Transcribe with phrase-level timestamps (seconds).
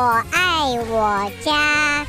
[0.00, 2.06] 我爱我家。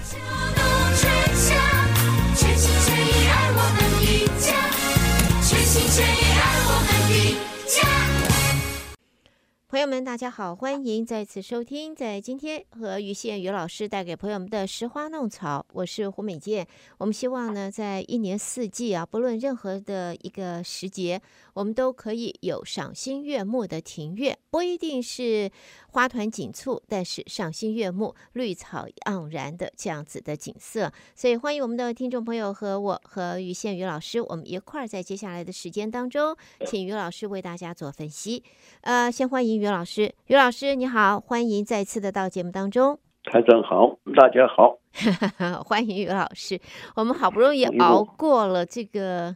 [9.72, 16.68] 朋友们，大家好，欢迎再次收听，在今天和于宪宇老师带给朋友们的《拾花弄草》，我是胡美健。
[16.98, 21.21] 我们希望呢，在一年四季啊，不论任何的一个时节，
[21.54, 25.50] 我们都可以有赏心悦目的庭院，不一定是
[25.92, 30.92] 花团锦簇，但是赏心悦目、绿草盎然的这样子的景色。
[31.15, 38.44] 所以，欢迎我们的听众朋友和我和于宪宇老师，我们一块儿在接下来的时间当中，请于老师为大家做分析。
[38.81, 39.61] 呃，先欢迎。
[39.61, 43.00] 于老师，于老师你好，欢迎再次的到节目当中。
[43.25, 44.80] 台长好，大家好，
[45.64, 46.59] 欢迎于老师。
[46.95, 49.36] 我们好不容易熬过了这个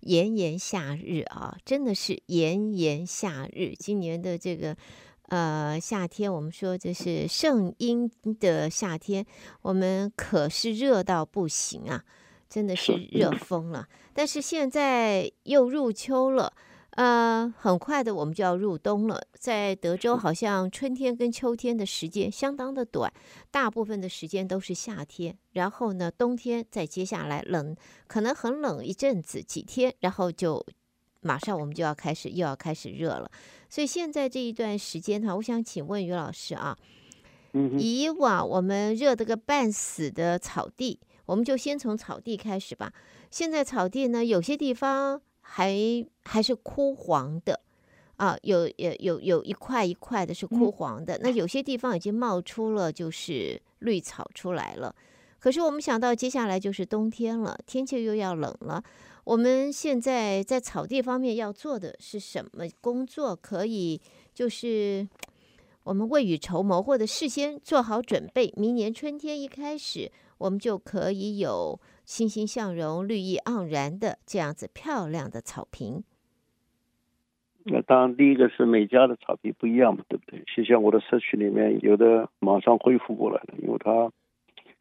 [0.00, 3.72] 炎炎夏日啊，真的是炎炎夏日。
[3.78, 4.76] 今年的这个
[5.28, 9.24] 呃夏天，我们说这是圣婴的夏天，
[9.62, 12.04] 我们可是热到不行啊，
[12.50, 13.88] 真的是热疯了。
[14.12, 16.52] 但是现在又入秋了。
[16.96, 19.20] 呃，很快的，我们就要入冬了。
[19.36, 23.12] 在德州，好像春天跟秋天的时间相当的短，
[23.50, 25.36] 大部分的时间都是夏天。
[25.54, 27.74] 然后呢，冬天再接下来冷，
[28.06, 30.64] 可能很冷一阵子几天，然后就
[31.20, 33.28] 马上我们就要开始又要开始热了。
[33.68, 36.78] 所以现在这一段时间哈，我想请问于老师啊，
[37.52, 42.92] 以往我们热的个半死的草地，我们就先从草地开始吧。
[43.32, 45.20] 现在草地呢，有些地方。
[45.46, 45.76] 还
[46.24, 47.60] 还是枯黄的
[48.16, 54.94] 啊，有有有有一块一块的是枯黄的，那有些地方已经冒出了就是绿草出来了。
[55.38, 58.82] 可是我们想到接下来就是冬天了，天气又要冷了，
[59.24, 63.36] 我们现在在草地方面要做的是什么工作？
[63.36, 64.00] 可以
[64.32, 65.06] 就是
[65.82, 71.78] 我们未雨绸缪，或者事先做好准备，明年春天一开始，我们就可以有。
[72.04, 76.04] 欣欣向荣、绿意盎然的这样子漂亮的草坪。
[77.66, 80.44] 那当然，第一个是每家的草坪不一样嘛，对不对？
[80.54, 84.12] 就像我的社区里面，有的马上恢复过来了，因为它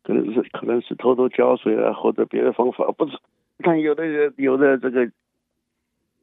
[0.03, 3.17] 可能是可能是偷偷浇水啊，或者别的方法，不是。
[3.59, 5.09] 但有的人有的这个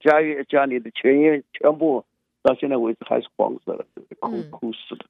[0.00, 2.04] 家园家里的全院全部
[2.42, 3.86] 到现在为止还是黄色的，
[4.18, 5.06] 枯枯死的。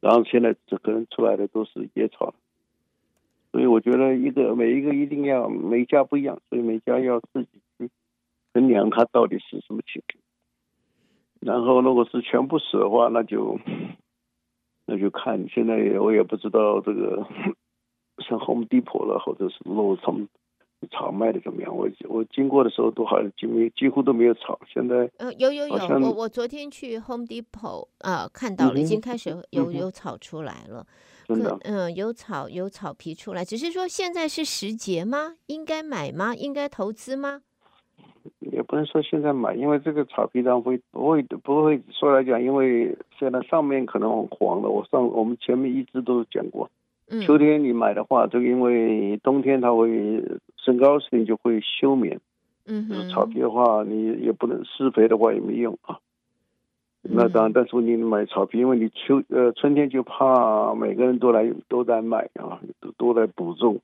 [0.00, 2.34] 然后现在这可能出来的都是野草。
[3.52, 7.90] 所以我觉得一个每一个一定要每家不一样，所以每家要自己去
[8.54, 10.20] 衡量它到底是什么情况。
[11.40, 13.58] 然后如果是全部死的话，那就
[14.86, 17.26] 那就看现在我也不知道这个
[18.26, 20.28] 像 Home Depot 了，或者是 Lowe's 他们
[20.90, 21.76] 草卖的怎么样。
[21.76, 24.58] 我我经过的时候都好像几乎几乎都没有草。
[24.72, 30.80] 现在呃有有有，我我昨天去 Home Depot 啊、呃、看到了，已经开始有有草出来了。
[30.80, 30.86] 嗯，
[31.94, 35.36] 有草有草皮出来，只是说现在是时节吗？
[35.46, 36.34] 应该买吗？
[36.34, 37.42] 应该投资吗？
[38.38, 44.68] 也不能说现在买，因为这个草皮上会不会不会说来讲，因为现在上面可能很黄了。
[44.68, 46.70] 我上我们前面一直都讲过，
[47.26, 49.88] 秋天你买的话，这个因为冬天它会
[50.56, 52.20] 升高时你就会休眠。
[52.66, 55.98] 嗯，草皮的话，你也不能施肥的话也没用啊。
[57.04, 63.80] 那当然，但是你买草皮，因为你秋呃春天就怕每个人都来都在卖啊，都都来补种，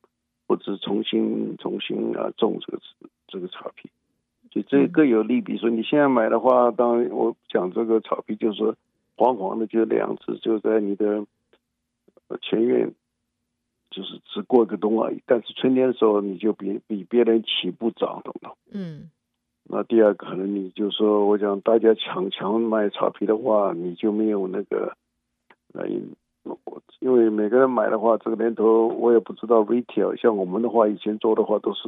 [0.46, 2.78] 或者重新重新啊种这个
[3.26, 3.90] 这个草皮，
[4.52, 5.56] 所以这各有利弊。
[5.56, 8.76] 所以你现在买的话，当然我讲这个草皮就是
[9.16, 11.26] 黄黄的，就这样子，就在你的
[12.40, 12.94] 前院，
[13.90, 15.20] 就是只过个冬而已。
[15.26, 18.52] 但是春天的时候，你就比比别人起步早，懂吗？
[18.70, 19.10] 嗯。
[19.70, 24.96] 那第二个可能你就说，我讲大家抢抢买草皮的话，你就没有那个，
[25.74, 25.86] 那
[27.00, 31.82] 因为每个人买的话，这个年头我也不知道 retail，像我们的话，以前做的话都是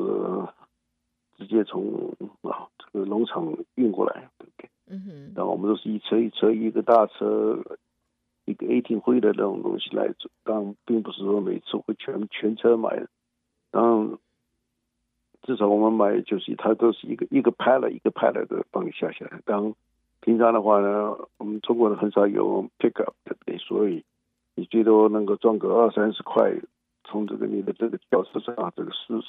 [1.39, 4.69] 直接从啊这个农场运过来，对不对？
[4.89, 5.33] 嗯哼。
[5.35, 7.59] 但我们都是一车一车，一个大车，
[8.45, 13.09] 一个 eighteen 灰的那种东西来做，但并不是说每次会全全车买的，
[13.71, 14.19] 当然。
[15.43, 19.41] 至少我们买就是它都是一个一个拍了一个拍了的帮你下下来。
[19.45, 19.75] 当
[20.21, 24.05] 平常的话呢，我们中国人很少有 pick up 的，所以
[24.55, 26.53] 你最多能够赚个二三十块，
[27.05, 29.27] 从这个你的这个轿车上，这个四四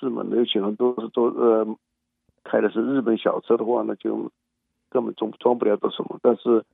[0.00, 1.66] 四门的，有些人都是都呃
[2.44, 4.30] 开的是日本小车的话，那就
[4.90, 6.64] 根本装装不了多什么，但是。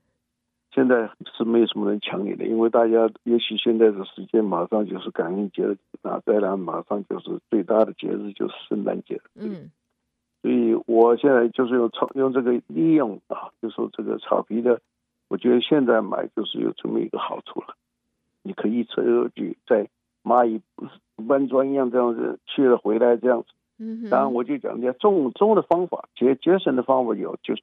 [0.71, 9.23] 现在是没有什么人抢你的，因为大家也许现在的时间马上就是感恩节了，那再然马上就是最大的节日就是圣诞节了。
[9.35, 9.71] 嗯，
[10.43, 14.81] 所以我现在就是用草用这个利用啊，就说这个草皮的，
[15.29, 17.75] 我觉得现在买就是有这么一个好处了。
[18.43, 19.89] 你可以车去在
[20.23, 20.61] 蚂蚁
[21.27, 23.49] 搬砖一样这样子去了回来这样子。
[23.79, 27.63] 嗯，当然我就讲，你要种种的方法，节节省的方法有，就是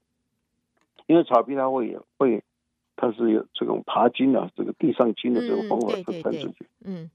[1.08, 2.44] 因为草皮它会会，
[2.96, 6.66] 它是有这种爬筋啊，这个地上筋的这种方法去传出去。
[6.84, 7.10] 嗯，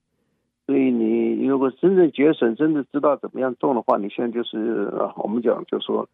[0.65, 6.07] 所以你如果真正节省，真的知道怎么样种的话，你现在就是我们讲，就是说，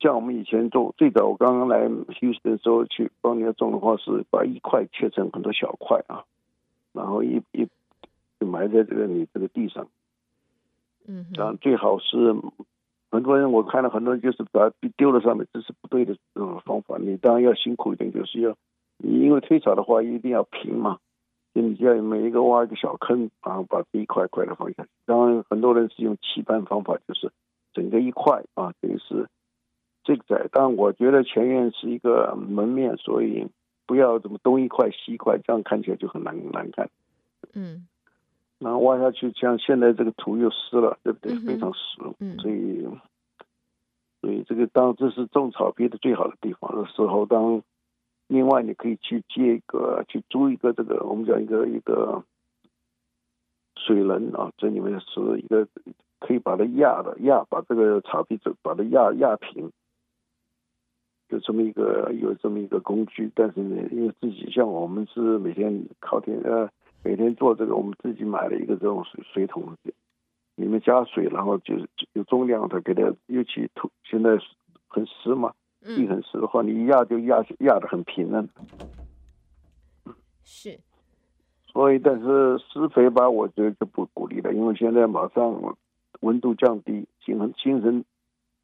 [0.00, 1.88] 像我们以前种，最早我刚刚来
[2.20, 6.24] 休息的时候去帮人家种的话，是把一块切成很多小块啊，
[6.92, 7.66] 然后一一
[8.40, 9.88] 就埋在这个你这个地上。
[11.06, 12.34] 嗯，然后最好是
[13.10, 16.98] 很多人，我看了很多人就是把它丢了上面，这是不对的这种方法。
[16.98, 18.54] 你当然要辛苦一点，就是要
[18.98, 20.98] 你因为推草的话一定要平嘛，
[21.54, 24.88] 就你就要每一个挖一个小坑，然后把这一块块的放下去。
[25.06, 27.32] 当然很多人是用起板方法，就是
[27.72, 29.28] 整个一块啊，等于是
[30.04, 30.48] 这个在。
[30.52, 33.46] 但我觉得前院是一个门面，所以
[33.86, 36.90] 不要怎么东一块西一块，这样看起来就很难难看。
[37.54, 37.86] 嗯。
[38.60, 41.32] 然后挖下去，像现在这个土又湿了，对不对？
[41.46, 41.78] 非常湿，
[42.18, 42.84] 嗯，所以，
[44.20, 47.62] 所以这个当这是种草皮的最好的地方的时候，当
[48.28, 52.22] 另外你可以去借一个，去租一个这个我们讲一个一个
[53.74, 55.66] 水轮啊，这里面是一个
[56.20, 59.72] 可以把它压的压，把这个草皮子把它压压平，
[61.28, 66.70] 有这么一个有这么一个工具，但是呢，因为自己像我们是每天靠天呃。
[67.04, 69.76] 每天做这个，我们自己买了一个这种水水桶，
[70.56, 74.36] 里面加水，然后就是有重量的给它，尤其土现在
[74.88, 78.44] 很湿嘛，地很湿的话，你一压就压压的很平了。
[80.44, 80.78] 是。
[81.66, 85.76] 所以，但是施肥吧，我觉得就不鼓励了，因为现在马上
[86.20, 88.04] 温度降低，新陈新陈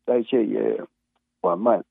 [0.05, 0.83] 代谢也
[1.41, 1.85] 缓慢，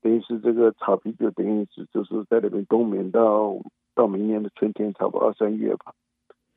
[0.00, 3.56] 等于是这个草皮就等于是就是在那边冬眠到。
[3.92, 5.92] 到明年的春天，差不多二三月吧，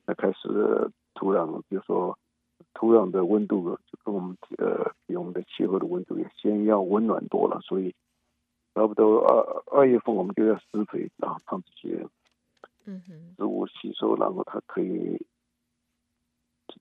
[0.05, 2.17] 那开始土壤，就说
[2.73, 7.93] 土壤的温度就跟我们呃比我们的气候的温度也先要温暖多了，所以
[8.73, 12.07] 差不多二二月份我们就要施肥，然后让这些
[12.85, 15.25] 嗯哼植物吸收，然后它可以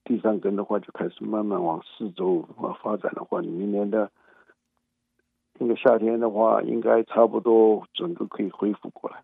[0.04, 4.10] 地上根的话就开始慢慢往四周啊发展的话，你明年的
[5.58, 9.22] 那个夏天的话，应该差不多整个可以恢复过来。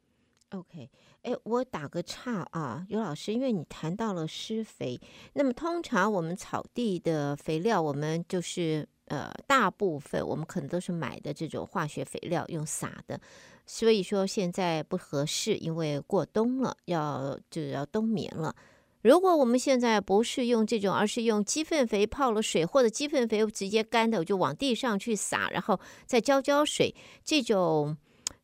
[0.50, 0.90] OK。
[1.22, 4.98] 哎，我打个岔啊，尤老师，因为你谈到了施肥，
[5.34, 13.20] 那么通常我们草地的肥料，我们就是呃大部分我们可能都是买的这种化学肥料用撒的，
[13.66, 18.54] 所以说现在不合适，因为过冬了，要就要冬眠了。
[19.02, 27.98] 如果我们现在不是用这种，而是用鸡粪肥泡了水，或者鸡粪肥直接干的，我就往地上去撒，然后再浇浇水，这种。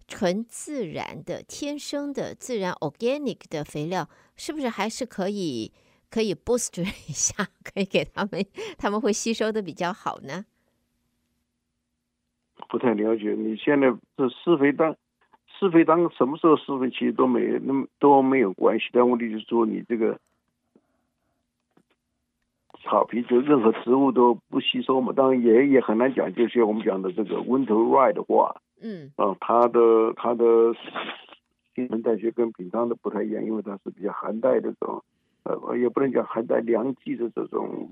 [0.06, 5.73] 纯自然的、天生的、自然 organic 的肥料，是不是还是可以
[6.11, 8.45] 可以 boost 一下，可以给他们，
[8.79, 10.45] 他们会吸收的比较好呢？
[12.69, 14.97] 不太了解，你现在这施肥当
[15.59, 18.87] 施肥当什么时候施肥，其实都没那么都没有关系。
[18.93, 20.19] 但问题就是说，你这个
[22.84, 28.60] 草皮就任何植物都不吸收嘛，当然也也很难讲，就像我们讲的这个 winter rye 的话。
[28.82, 30.44] 嗯，啊，它的它的
[31.74, 35.03] 新陈代谢跟平常的不太一样，因为它是比较寒带的这种，
[35.44, 37.88] 呃，也不能讲寒带凉季的这种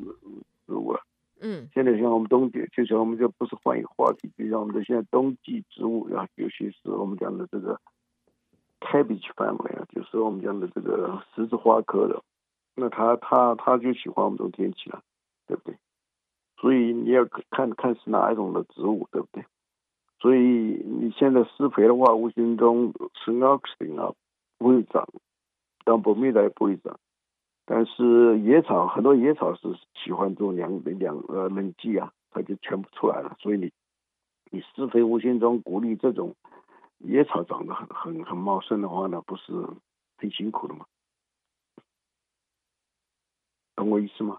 [0.66, 1.00] 植物了。
[1.40, 7.80] 嗯，现在像我们冬季，就像我们就不是换一个话题，就像我们的现在冬季植物啊，尤其是我们讲的这个
[8.80, 12.22] cabbage family 啊，就是我们讲的这个十字花科的，
[12.74, 15.02] 那它它它就喜欢我们这种天气了，
[15.46, 15.76] 对不对？
[16.58, 19.44] 所以你要看看是哪一种的植物，对不对？
[20.20, 24.14] 所以你现在施肥的话，无形中是 oxygen 啊
[24.58, 25.08] 不会长，
[25.84, 26.98] 但不灭的也不会长。
[27.64, 33.36] 但是野草很多野草是喜欢这种凉凉呃冷季啊，它就全部出来了。
[33.40, 33.72] 所以你
[34.50, 36.34] 你施肥无形中鼓励这种
[36.98, 39.52] 野草长得很很很茂盛的话呢，不是
[40.16, 40.86] 很辛苦的吗？
[43.82, 44.38] 懂我意思吗？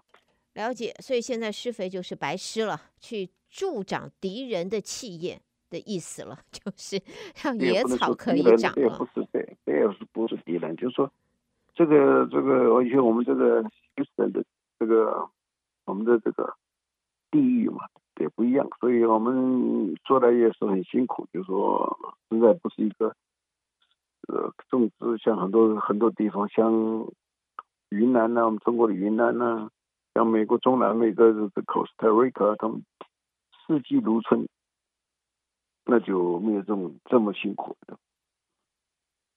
[0.54, 0.94] 了解。
[1.00, 5.40] 所以现在施肥就是白施了，去助长敌人的气焰。
[5.70, 7.02] 的意思了， 就是
[7.42, 8.82] 让野草可以长了。
[8.82, 11.10] 也不是对，这也是不是敌人，就是说，
[11.74, 13.60] 这个这个，而且我们这个
[13.96, 14.44] 休斯顿的
[14.78, 15.28] 这个
[15.84, 16.54] 我们的这个
[17.32, 17.80] 地域嘛，
[18.20, 21.26] 也不一样，所以我们做的也是很辛苦。
[21.32, 21.98] 就是说，
[22.30, 23.16] 实在不是一个
[24.28, 26.72] 呃种植，像很多很多地方，像
[27.90, 29.70] 云南呢、我们中国的云南呐、啊，
[30.14, 32.84] 像美国中南美的这个 Costa Rica，他们
[33.66, 34.48] 四季如春。
[35.86, 37.98] 那就没有这么这么辛苦的。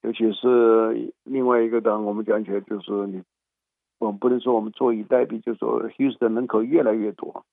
[0.02, 3.22] 尤其是另外一个，当我们讲起来就是你，
[4.00, 7.44] 我们不能说我们坐以待毙，就是说 Houston 人口越来越多，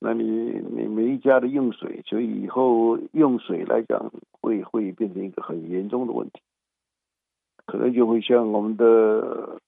[0.00, 4.12] 那你你每一家的用水，所以以后用水来讲
[4.42, 6.42] 会会变成一个很严重的问题，
[7.64, 9.58] 可能就会像我们的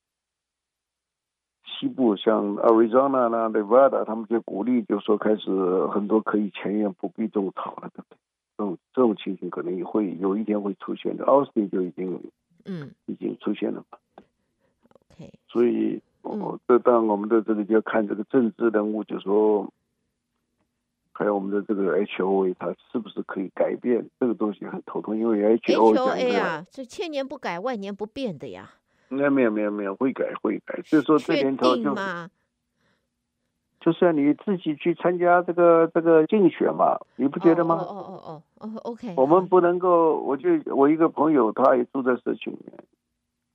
[1.79, 5.51] 西部，像 Arizona 啦、Nevada，他们就鼓励，就说开始
[5.89, 8.19] 很多可以前沿不必种草了，对不对？
[8.57, 11.25] 这种这种情形可能也会有一天会出现的。
[11.25, 12.21] 奥斯汀就已经，
[12.65, 13.99] 嗯，已经出现了嘛。
[15.11, 19.73] OK，所以，哦，这当然我们的这个就要看这个政治人物，就是说，
[21.13, 28.71] 还有我们的这个 HOA，它是不是可以改变这个东西很头痛，因为 HOA 啊，这千年不改，万年不变的呀。
[29.17, 31.95] 那没有没有没有，会改会改，就是说这年头就。
[33.85, 37.75] 就是要你自己去参加这个这个竞选嘛，你不觉得吗？
[37.75, 39.13] 哦哦哦哦哦，OK。
[39.17, 42.79] 我们不能够，我就我一个朋友，他也住在社区里面，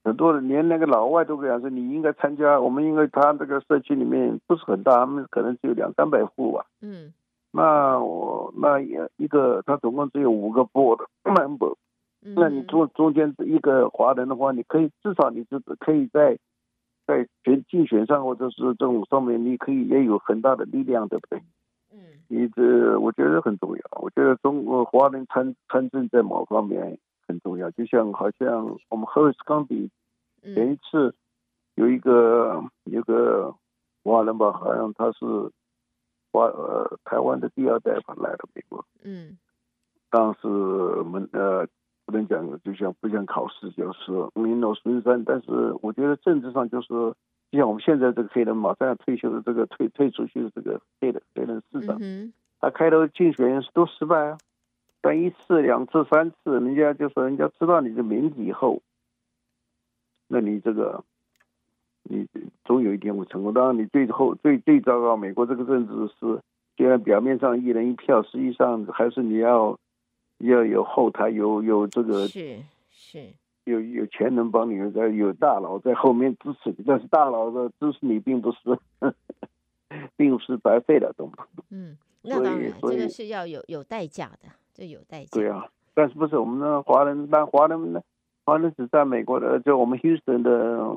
[0.04, 2.60] 很多人连那个老外都这样说，你应该参加。
[2.60, 6.66] 我们因为他这个社区里面不是很大，他们可能只有两三百户吧。
[6.82, 7.14] 嗯。
[7.50, 11.74] 那我那也一个他总共只有五个 board member，
[12.20, 16.38] 那你中中间一个华人的话，你可以至少你是可以在。
[17.08, 21.42] 在选竞选上或者是这种上面，你可以也有很大的力量，对不对？
[21.90, 21.98] 嗯，
[22.28, 23.82] 你这我觉得很重要。
[24.02, 27.70] 我觉得中国华人参参政在某方面很重要。
[27.70, 29.90] 就像好像我们荷斯康比
[30.42, 31.14] 前一次
[31.76, 33.54] 有一个有个
[34.04, 35.24] 华人吧，好像他是
[36.30, 38.84] 华呃台湾的第二代吧，来了美国。
[39.02, 39.38] 嗯，
[40.10, 41.66] 当时我们呃。
[42.08, 45.22] 不能讲，就像不像考试，就是名落孙山。
[45.24, 52.00] 但是我觉得政治上就是，就像我们现在这个黑人马上要退休的这个退退出去的这个黑人黑人市长，
[52.60, 54.38] 他开头竞选都失败啊，
[55.02, 58.80] 但一次两次三次，人家就说人家知道你的名字以后，
[60.28, 61.04] 那你这个
[62.04, 62.26] 你
[62.64, 63.52] 总有一天会成功。
[63.52, 66.40] 当然，你最后最最糟糕，美国这个政治是
[66.78, 69.78] 虽然表面上一人一票，实际上还是你要。
[70.38, 72.58] 要有后台，有有这个是
[72.90, 73.26] 是，
[73.64, 78.58] 有有钱人帮你，在有大佬在后面支持你，但是大佬的支持你并不是，
[80.16, 81.44] 并不是白费的，懂吗？
[81.70, 85.30] 嗯， 那当然，这个是要有有代价的，这有代价。
[85.32, 87.28] 对啊，但是不是我们的华人？
[87.30, 88.00] 但华人呢？
[88.44, 90.96] 华人只占美国的，就我们 Houston 的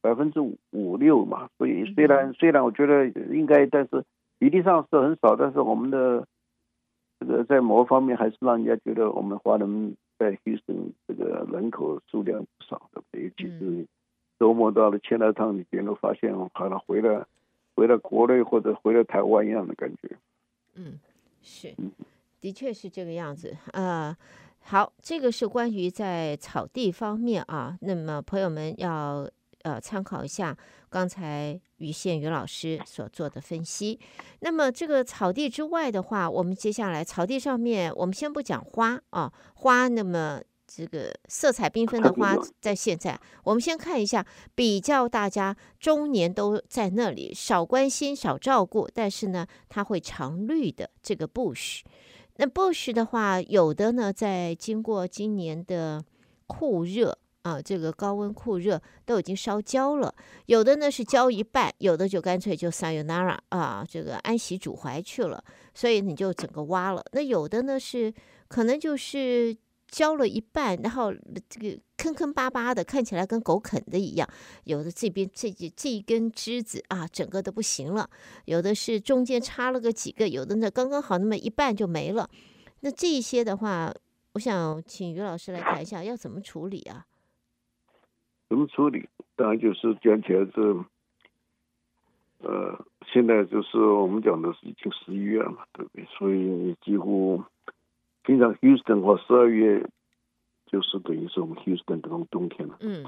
[0.00, 1.48] 百分之五五六嘛。
[1.56, 4.04] 所以虽然、嗯、虽然我觉得应该，但是
[4.38, 6.26] 比例上是很少，但是我们的。
[7.20, 12.90] 这个在某方面还是让人家觉得我们华人在 Houston 这个人口数量不少？
[13.12, 13.86] 尤其是
[14.38, 17.26] 周末到了前两趟，你别人都发现好像回了
[17.74, 20.16] 回了国内或者回了台湾一样的感觉。
[20.74, 20.98] 嗯，
[21.42, 21.74] 是，
[22.40, 24.16] 的确是这个样子啊。
[24.60, 27.76] 好，这个是关于在草地方面啊。
[27.80, 29.28] 那么朋友们要。
[29.64, 30.56] 呃，参考一下
[30.90, 33.98] 刚才于宪宇老师所做的分析。
[34.40, 51.80] 那么这个草地之外的话，我们接下来草地上面，我们先不讲花啊，花那么这个色彩缤纷的花，在现在，我们先看一下比较大家中年都在那里少关心、少照顾，但是呢，它会常绿的这个 bush。
[52.36, 56.04] 那 bush 的话，有的呢，在经过今年的
[56.46, 57.18] 酷热。
[57.48, 60.14] 啊，这个高温酷热都已经烧焦了，
[60.46, 65.42] 有的呢是焦一半，有的就干脆就 sayonara 啊，这个安息主怀去了，
[65.74, 67.02] 所以你就整个挖了。
[67.12, 68.12] 那有的呢是
[68.48, 69.56] 可能就是
[69.88, 71.10] 焦了一半，然后
[71.48, 74.28] 这个坑坑巴巴的，看起来跟狗啃的一样。
[74.64, 78.04] 有的这边这这一根枝子啊，整个都不行了；
[78.44, 82.28] 有的是中间插了个几个，有的呢刚刚好那么一半就没了。
[82.80, 83.90] 那这些的话，
[84.34, 87.06] 我想请于老师来谈一下，要怎么处理啊？
[88.48, 89.08] 怎么处理？
[89.36, 90.76] 当然就是讲起来是，
[92.38, 96.04] 呃，现在就是我们讲的是已经十一月了嘛，对不对？
[96.06, 97.44] 所以几乎
[98.22, 99.86] 平常 Houston 话十二月
[100.66, 102.76] 就是等于是我们 Houston 这种冬天了。
[102.80, 103.04] 嗯。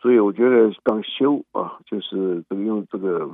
[0.00, 3.28] 所以我觉得刚修啊，就是这个用这个，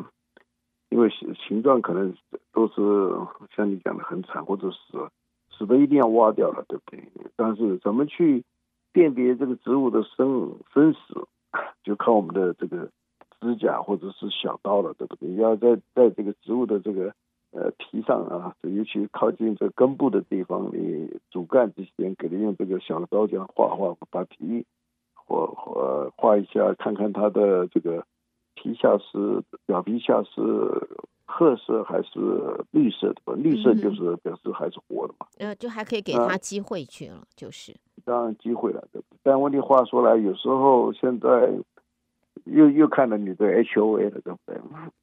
[0.88, 1.10] 因为
[1.46, 2.16] 形状可能
[2.52, 2.74] 都是
[3.54, 4.78] 像你讲的很惨，或者是
[5.56, 7.06] 死的一定要挖掉了，对不对？
[7.36, 8.42] 但是怎么去？
[8.94, 11.26] 辨别这个植物的生生死，
[11.82, 12.88] 就靠我们的这个
[13.40, 15.34] 指甲或者是小刀了，对不对？
[15.34, 17.12] 要在在这个植物的这个
[17.50, 24.64] 呃皮上啊，尤其靠近这根部的地方，你主干这些给它用这个小刀这样画画，把皮
[25.12, 28.06] 或或画一下，看看它的这个
[28.54, 30.40] 皮下是表皮下是
[31.26, 32.18] 褐色还是
[32.70, 33.32] 绿色的吧？
[33.36, 35.26] 绿色就是表示还是活的嘛。
[35.38, 37.74] 呃，就还可以给他机会去了，就是。
[38.04, 39.02] 当然机会了，对？
[39.22, 41.52] 但问题话说来，有时候现在
[42.44, 44.56] 又又看到你的 HOA 了，对不对？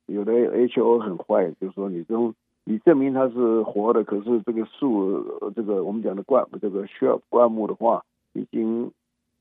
[0.06, 8.92] 有的 HOA 很坏，就是说你这种你证明它是活的，可是这个树，这个我们讲的灌这个需要灌木的话，已经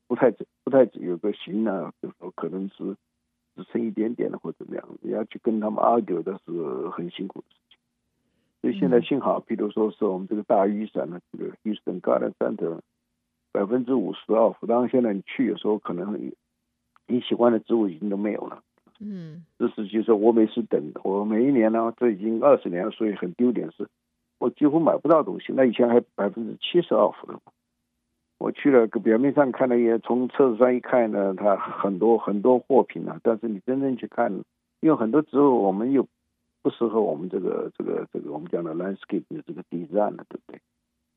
[0.07, 0.31] 不太
[0.63, 2.95] 不太有个形了，就是说可能是
[3.55, 7.79] 只剩一点点了或者怎么样，你要去跟他们 argue 的是很辛苦的事情。
[8.61, 12.79] 所以现在幸好，比如说是我们这个大雨伞呢这个 Houston Garden Center。
[13.53, 16.31] 百分之五十 off，当然现在你去有时候可能
[17.05, 18.63] 你喜欢的植物已经都没有了。
[19.01, 23.89] 嗯，这是就是我每次等，我每一年呢，这已经二十年了，所以很丢脸是，
[24.39, 25.51] 我几乎买不到东西。
[25.51, 27.37] 那以前还百分之七十 off 的，
[28.41, 34.33] 我去了，表面上看了一眼，从车子上一看呢，它很多很多货品啊，但是你真正去看，
[34.79, 36.07] 因为很多植物我们又
[36.63, 40.59] 不适合我们这个这个这个我们讲的 landscape 的这个 design 了，对不对？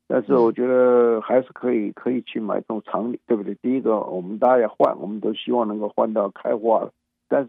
[0.06, 3.54] 但是我觉得还是可以，可以去买这种常理，对不对？
[3.54, 6.92] 第一个，我们大家要换，我们都希望能够换到开花的。
[7.26, 7.48] 但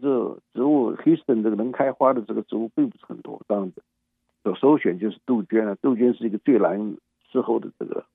[0.54, 3.82] 植物 Houston 这个能开花的这个植物并不是很多，这样子，
[4.58, 5.76] 首选就是杜鹃了。
[5.76, 6.96] 杜鹃是一个最难
[7.30, 8.06] 伺候的这个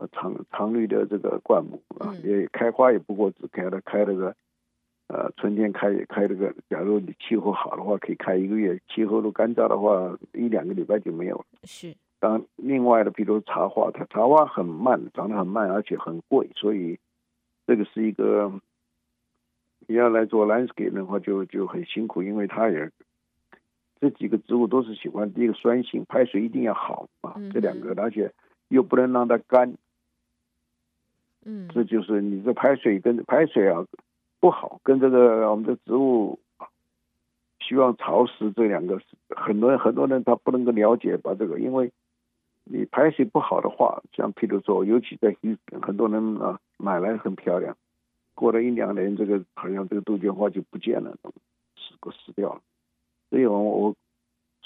[0.00, 4.34] 呃常常绿的这个灌木啊，也开花也不过只开了开了个
[5.08, 11.44] 呃春天开开这个，假如你气候好的话，可以开一个月；气候都干燥的话，一两个礼拜就没有了。
[11.64, 11.94] 是。
[12.18, 16.98] 当另外的，比如茶花，它茶花很慢，长得很慢，而且很贵，所以
[17.66, 18.52] 这个是一个
[19.86, 22.90] 你要来做 landscape 的话就，就就很辛苦，因为它也
[24.00, 28.32] 这几个植物都是喜欢第一个酸性，排水一定要好啊，这两个，而且
[28.68, 29.74] 又不能让它干，
[31.44, 33.84] 嗯，这就是你这排水跟排水啊
[34.40, 36.38] 不好，跟这个我们的植物
[37.60, 41.90] 希望潮湿这两个，很多人很多人他不能够了解把这个，因为。
[42.72, 45.34] 你排水不好的话，像譬如说，尤其在
[45.82, 47.76] 很多人啊买来很漂亮，
[48.34, 51.16] 过了一两年，这个好像这个杜鹃花就不见了，
[51.74, 52.60] 死过死掉了。
[53.28, 53.94] 所以我我，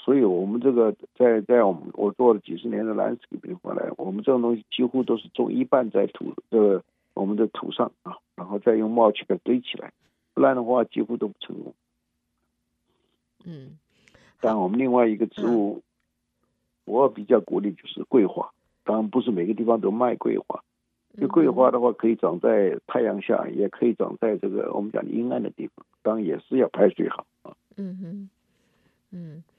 [0.05, 6.83] 所以我们这个在在我们我做了几十年的蓝色变化来，我们这种东西几乎都是种一半在土这个
[7.15, 9.91] 我们的土上啊，然后再用 mulch 给堆起来，
[10.35, 11.73] 不然的话几乎都不成功。
[13.43, 13.79] 嗯，
[14.39, 15.81] 但我们另外一个植物。
[16.87, 18.51] 我比较鼓励就是桂花，
[18.83, 20.63] 当然不是每个地方都卖桂花。
[21.19, 27.57] 就桂花的话，可以长在太阳下，也可以长在这个我们讲阴暗的地方，当然也是要排水好啊。
[27.75, 28.29] 嗯哼，
[29.09, 29.54] 嗯，好，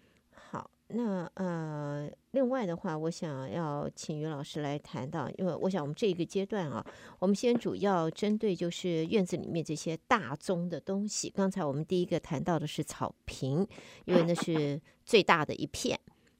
[0.88, 6.84] 那呃，另外的话，我想要请于老师来谈到，因为我想我们这一个阶段啊，
[7.18, 11.28] 我们先主要针对就是院子里面这些大宗的东西。
[11.28, 13.66] 刚才我们第一个谈到的是草坪，
[14.04, 15.98] 因为那是最大的一片。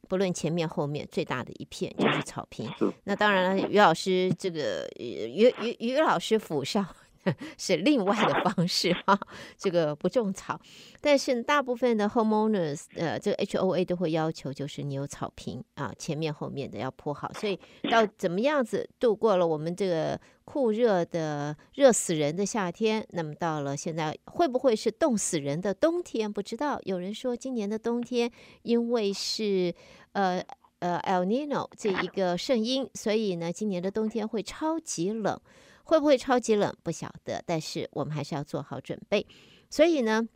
[0.09, 2.70] 不论前面后面，最大的一片就是草坪。
[3.02, 6.87] 那当然了，于老师这个于于于老师府上
[7.59, 9.19] 是另外的方式哈，
[9.57, 10.61] 这个不种草。
[11.01, 17.33] 但是大部分的 homeowners 呃，这个 HOA 都会要求，就是你有草坪啊，前面后面的要铺好。
[17.35, 17.59] 所以
[17.91, 26.33] 到怎么样子度过了我们这个酷热的热死人的夏天，那么到了现在会不会是冻死人的冬天？
[26.33, 26.81] 不知道。
[26.85, 28.31] 有人说今年的冬天
[28.62, 29.75] 因为是
[30.12, 30.43] 呃
[30.81, 35.41] 呃 El Nino 这一个圣婴，所以呢今年的冬天会超级冷。
[35.87, 36.72] 会不会超级冷？
[36.83, 37.42] 不晓得。
[37.46, 39.27] 但是我们还是要做好准备。
[39.70, 40.29] 所以呢，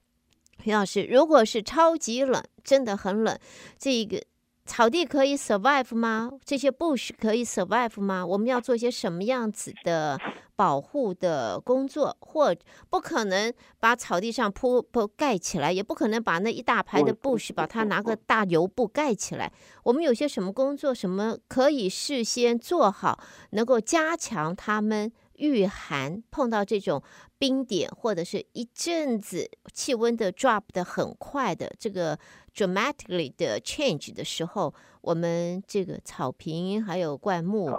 [0.64, 3.38] 于老师，如果是超级冷，真的很冷，
[3.78, 4.24] 这个。
[4.66, 6.30] 草地可以 survive 吗？
[6.44, 8.24] 这些 bush 可以 survive 吗？
[8.24, 10.16] 我们要做些什么样子的
[10.54, 12.16] 保护的工作？
[12.20, 12.54] 或
[12.88, 19.52] 不可能把草地上铺铺盖起来，也不可能把那一大排的 bush 把它拿个大油布盖起来。
[19.82, 23.18] 我们有些什么工作，什么可以事先做好，
[23.50, 25.10] 能够加强他们
[25.40, 27.02] 御寒，碰到这种
[27.38, 32.18] 冰点或者是一阵子气温的 drop 的很快的这个。
[32.52, 37.78] dramatically 的 change 的时候，我们这个草坪还有灌木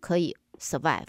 [0.00, 1.06] 可以 survive。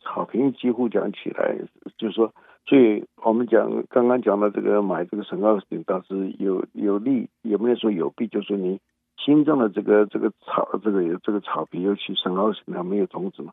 [0.00, 1.58] 草坪几乎讲起来，
[1.98, 2.32] 就是说，
[2.64, 8.78] 所以我们讲刚刚讲的这个买这个圣奥斯汀，倒是有有利，也不能说有弊，就是说你
[9.18, 13.52] 新种的这个这个草，这个这个草坪，尤其圣奥斯汀它没有种子嘛，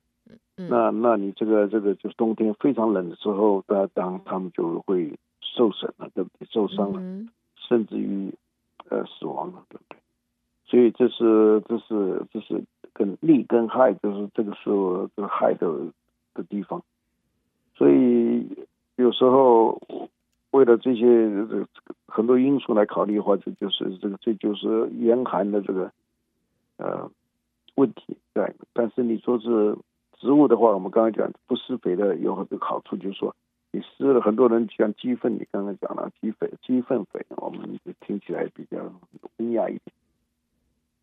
[0.57, 6.47] 嗯、那那你这个这个就是冬天非常冷的时候，那当他们就会受损了，对不对？
[6.51, 6.99] 受伤了。
[6.99, 7.29] 嗯
[7.69, 8.33] 甚至于，
[8.89, 9.97] 呃，死亡了，对不对？
[10.65, 14.69] 所以这是这是这是跟利跟害，就是这个是
[15.15, 15.71] 这个害的
[16.33, 16.83] 的地方。
[17.77, 18.45] 所以
[18.97, 19.81] 有时候
[20.49, 21.01] 为了这些
[21.47, 21.67] 这个
[22.07, 25.89] 很多因素来考虑的话，这就是这个这就是严寒的这个
[26.75, 27.09] 呃
[27.75, 28.17] 问题。
[28.33, 29.77] 对，但是你说是
[30.21, 33.35] 植物的话，我们刚刚讲不施肥的有很多好处，就是说
[33.71, 38.77] 你施了很多人像鸡粪，你刚刚讲了鸡肥、鸡粪肥，我们听起来比较
[39.37, 39.81] 文雅一点。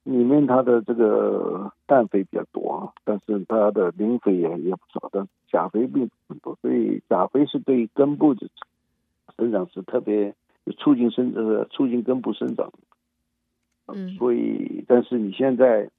[0.04, 8.48] 里面它的这个氮肥比较多，但是它的磷肥也也不少，但钾肥并不很多，所以钾肥是对根部的
[9.37, 10.35] 生长是特别
[10.78, 12.70] 促进生呃促进根部生长。
[13.87, 15.90] 嗯，所以但是你现在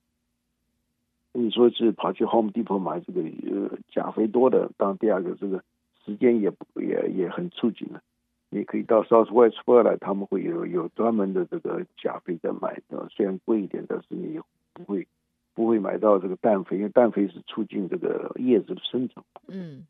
[1.32, 5.64] 你说是跑去 Home Depot 买这个呃钾肥多的，当第二个这个
[6.04, 8.02] 时间也不也也很促进了。
[8.50, 14.40] 你可以到 Southwest 出来，他们会有有专门的这个钾肥在买的，虽然贵一点，但是你
[14.74, 15.08] 不会
[15.54, 19.24] 不会买到这个氮肥，因为氮肥是促进这个叶子的生长。
[19.48, 19.86] 嗯，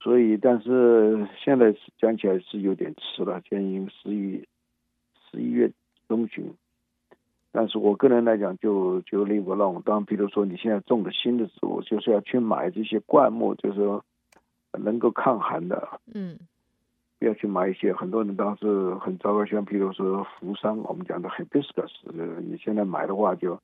[0.00, 4.44] 所以但是现在讲起来是有点迟了，建议十一
[5.30, 5.72] 十一月
[6.06, 6.52] 中旬。
[7.52, 14.04] 但是我个人来讲就，就就令我让我当，比如说你现在种的新的植物，就是要去买这些灌木，就是说
[14.78, 16.00] 能够抗寒的。
[16.14, 16.38] 嗯。
[17.18, 21.90] 不要去买一些，很多人当时很糟糕，像比如说扶桑，我们讲的 hibiscus，
[22.40, 23.60] 你现在买的话就，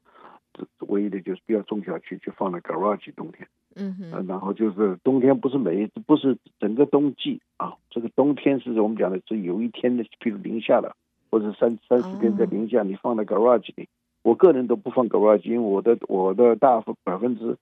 [0.81, 3.49] 唯一的就是不要种下去，就放在 garage 冬天。
[3.75, 4.27] 嗯哼。
[4.27, 10.95] 然后就是冬天不是每一不是整个冬季啊，这个冬天是我们讲的是有一天的，比如零下了，
[11.31, 13.89] 或者三三十天在零下，你放在 garage 里。
[14.23, 17.57] 我个人都不放 garage，因为我的我的大百分之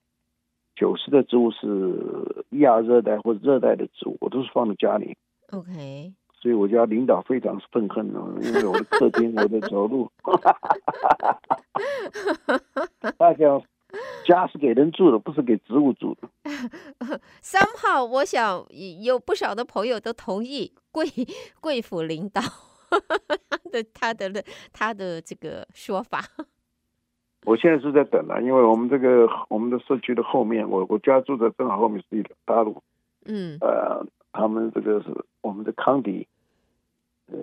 [0.74, 5.14] 九十的植物是亚热带或者热带的植物，我都是放在家里。
[5.50, 10.10] OK，所以我家领导非常愤恨哦，因为我的客厅，我的走路，
[13.18, 13.60] 大家
[14.26, 16.28] 家是给人住的，不是给植物住的。
[17.42, 18.64] 三号，我想
[19.02, 21.04] 有不少的朋友都同意贵
[21.60, 22.40] 贵府领导
[23.72, 26.20] 的他的他的他的这个说法。
[27.46, 32.82] 我现在是在等啊，因为我们这个我们的社区的后面，我我家住在正好后面是一条大路，
[33.24, 34.06] 嗯，呃。
[34.36, 36.26] 他们这个是我们的康迪，
[37.28, 37.36] 呃，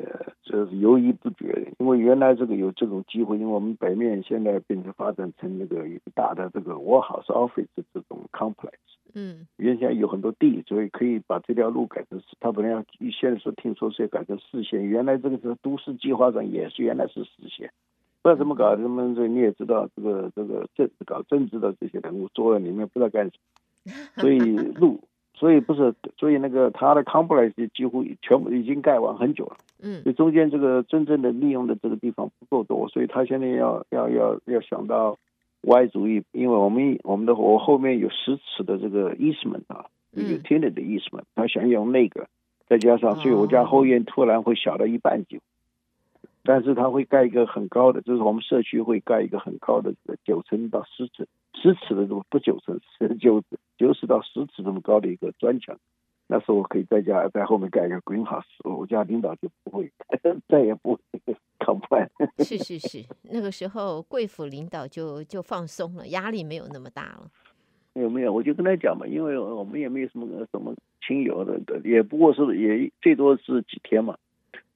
[0.44, 8.74] 这是犹豫不决的，因为原来这个有这种机会，因为我们北面现在变成发展成那个一个大的这个 warehouse office 这种 complex，
[9.14, 17.72] 嗯，原先有很多地，所以可以把这条路改成，他本来要现在说听说是要改成四线，原来这个是都市计划上也是原来是四线，
[18.22, 23.34] 不知道怎么搞，他们这你也知道，这个这个政搞政治的这些人物坐在里面不知道干什
[23.86, 25.00] 么， 所以路。
[25.34, 29.58] 所以不是，所以那个他的 complex 几乎全部已经盖完很久了。
[29.82, 35.18] 嗯，就中间这个真正的利用的这个地方不够多，所以他现在要要要要想到
[35.62, 42.28] Y 主义，因为我们我们的我后面有十尺的这个 easement 啊，有 utility 的 easement，他想用那个，
[42.68, 45.40] 再加上，所以我家后院突然会小了一半就，
[46.44, 51.28] 但是他会盖一个很高的，就是我们社区会盖一个很高的这个九层到十尺。
[51.54, 53.44] 十尺的这么不九层，十九
[53.78, 55.78] 九十到十尺这么高的一个砖墙，
[56.34, 59.92] 那时候我可以在家在后面盖一个 greenhouse，我家领导就不会
[60.48, 61.02] 再也不会
[61.60, 62.10] 搞不完。
[62.38, 67.30] 是是是，那个时候贵府领导就就放松了，压力没有那么大了。
[67.96, 68.32] 有没有？
[68.32, 70.74] 我就跟他讲嘛，因为我们也没有什么什么
[71.06, 74.16] 亲友的，也不过是也最多是几天嘛，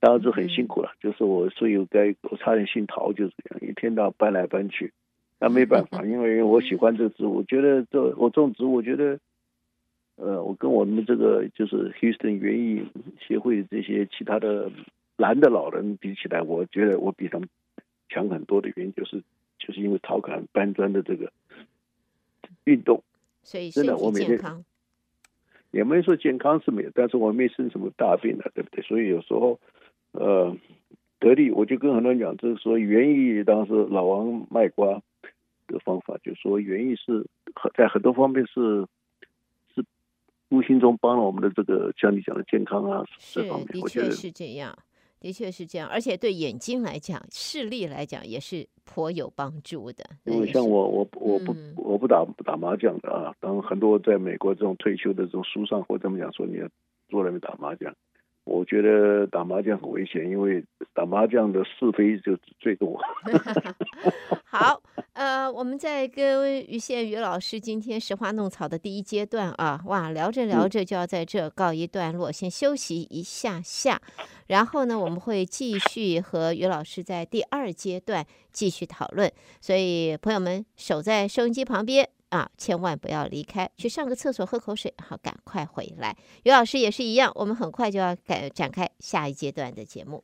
[0.01, 0.89] 当时很辛苦了。
[1.01, 4.91] 嗯、就是我室友该我差点姓陶，就是这样，一天到晚搬来搬去。
[5.39, 9.17] 那没办法， 因为我喜欢这个植物，我觉得这我种植物，我觉得，
[10.17, 12.85] 呃，我跟我们这个就是 Houston 园艺
[13.19, 14.71] 协会这些其他的
[15.17, 17.49] 男的老人比起来，我觉得我比他们
[18.09, 19.21] 强很多的原因就是，
[19.59, 21.31] 就是因为陶侃搬砖的这个
[22.63, 23.03] 运动，
[23.43, 24.39] 所以真的我每天，
[25.71, 28.81] 也没说健康是没有，但是我没生什么大病的，对不对？
[28.83, 29.59] 所以有时候，
[30.11, 30.55] 呃，
[31.19, 35.01] 得力，我就跟很多人讲，就是说园艺当时老王卖瓜。
[35.67, 37.25] 的方法就是说，园艺是
[37.55, 38.87] 很在很多方面是是
[40.55, 44.77] 无形中帮了我们的这个像你讲的健康啊这方面，的确是这样，
[45.19, 50.05] 的确是这样，而且对眼睛来讲，视力来讲也是颇有帮助的。
[50.23, 56.67] 因为像我，我我不我不打不打麻将的啊，当很多在美国这种退休的这种书上或这么讲说，你要
[57.09, 57.93] 坐那边打麻将。
[58.45, 62.97] 我觉得打麻将很危险，因为打麻将的是非就最多。
[64.45, 64.81] 好，
[65.13, 73.99] 呃，我们在跟于宪于老师今天拾花弄草的第一阶段啊，哇，聊着聊着就要在这告一段落，先休息一下下，
[74.47, 79.29] 然后呢，我们会继续和于老师在第二阶段继续讨论，
[79.59, 82.07] 所以朋友们守在收音机旁边。
[82.29, 86.15] 啊，千万不要离开，去上个厕所，喝口水，好，赶快回来。
[86.43, 90.23] 于老师也是一样，我们很快就要改展开下一阶段的节目。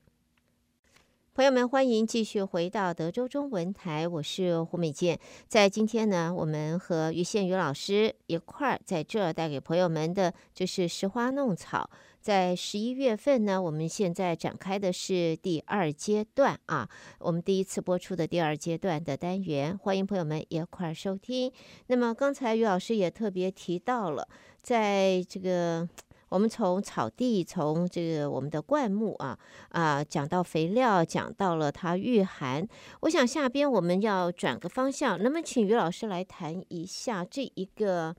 [1.41, 5.19] 朋友们，欢迎继续回到德州中文台，我是胡美健。
[5.47, 11.89] 在今天呢，我们和于宪宇老师一块儿在这儿带给朋友们的就是拾花弄草。
[12.19, 21.51] 在十一月份呢，我们现在展开的是第二阶段啊，我们第一次播出的第二阶段的单元，欢迎朋友们一块儿收听。
[21.87, 24.27] 那么刚才于老师也特别提到了，
[24.61, 25.89] 在这个。
[26.31, 32.65] 我们从草地，从这个我们的灌木啊啊讲到肥料，讲到了它御寒。
[33.01, 38.15] 我想下边我们要转个方向，能不能请于老师来谈一下这一个？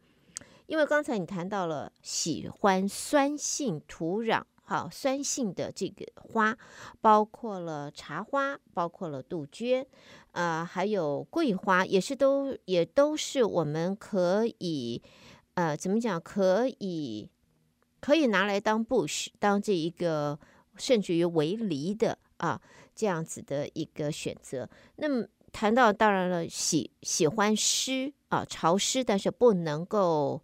[0.67, 6.55] 因为刚才你谈到了喜欢酸性土壤，好酸性的这个花，
[7.01, 9.87] 包括了茶花，包括了杜鹃，
[10.33, 15.01] 啊，还有桂花，也是都也都是我们可以
[15.55, 17.31] 呃怎么讲可以。
[18.03, 20.37] 可以拿来当 bush，当这一个
[20.77, 22.61] 甚至于围篱的啊，
[22.97, 24.69] 这样子的一个选择。
[24.97, 30.43] 那么谈到当然了，喜喜欢湿啊潮湿，但是不能够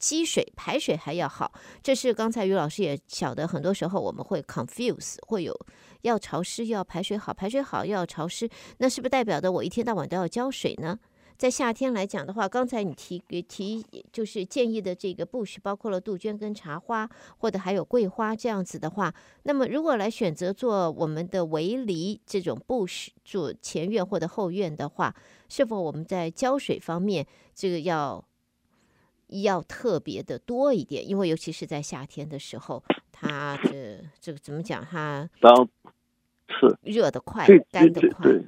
[0.00, 1.52] 积水排水还要好。
[1.84, 5.56] 这是刚才于老师也晓得，很多时候我们会 confuse，会有
[6.02, 10.98] 要潮湿要排水好，排水好又要潮湿，那是不是代表的我一天到晚都要浇水呢？
[11.38, 25.14] 在夏天来讲的话，刚才你提提就是建议的这个 bush，包括了杜鹃跟茶花，或者还有桂花这样子的话，那么如果来选择做我们的围篱这种 bush，做前院或者后院的话，
[25.48, 27.24] 是否我们在浇水方面
[27.54, 28.24] 这个要
[29.28, 31.08] 要特别的多一点？
[31.08, 34.84] 因为尤其是在夏天的时候，它的这个怎么讲？
[34.84, 35.30] 它
[36.48, 38.24] 是热的快，干的快。
[38.24, 38.44] 对，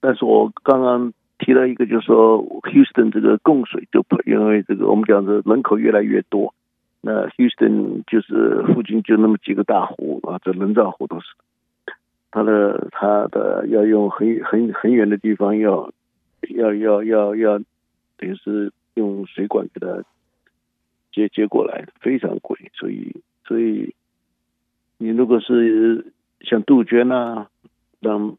[0.00, 1.12] 但是我刚刚。
[1.40, 6.54] 提到一个，就是说，Houston 这个供水就，因为这个我们讲的人口越来越多，
[7.00, 11.26] 那 Houston 就是附近就那么几个大湖啊，这人造湖都是，
[12.30, 15.90] 它的它的要用很很很远的地方要
[16.48, 17.58] 要要要要，
[18.18, 20.04] 等于是用水管给它
[21.12, 23.94] 接接过来，非常贵，所以所以
[24.98, 27.48] 你如果是像杜鹃啊，
[27.98, 28.36] 让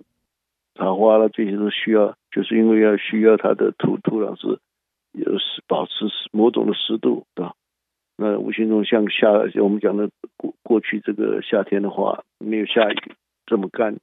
[0.81, 4.57] 茶花了，这些都需要，就是因为要需要它的土土壤是
[5.11, 5.91] 有湿，保持
[6.31, 7.53] 某种的湿度，对吧？
[8.17, 9.29] 那无形中像夏
[9.61, 12.95] 我们讲的过过去这个夏天的话，没有下雨
[13.45, 13.97] 这么干，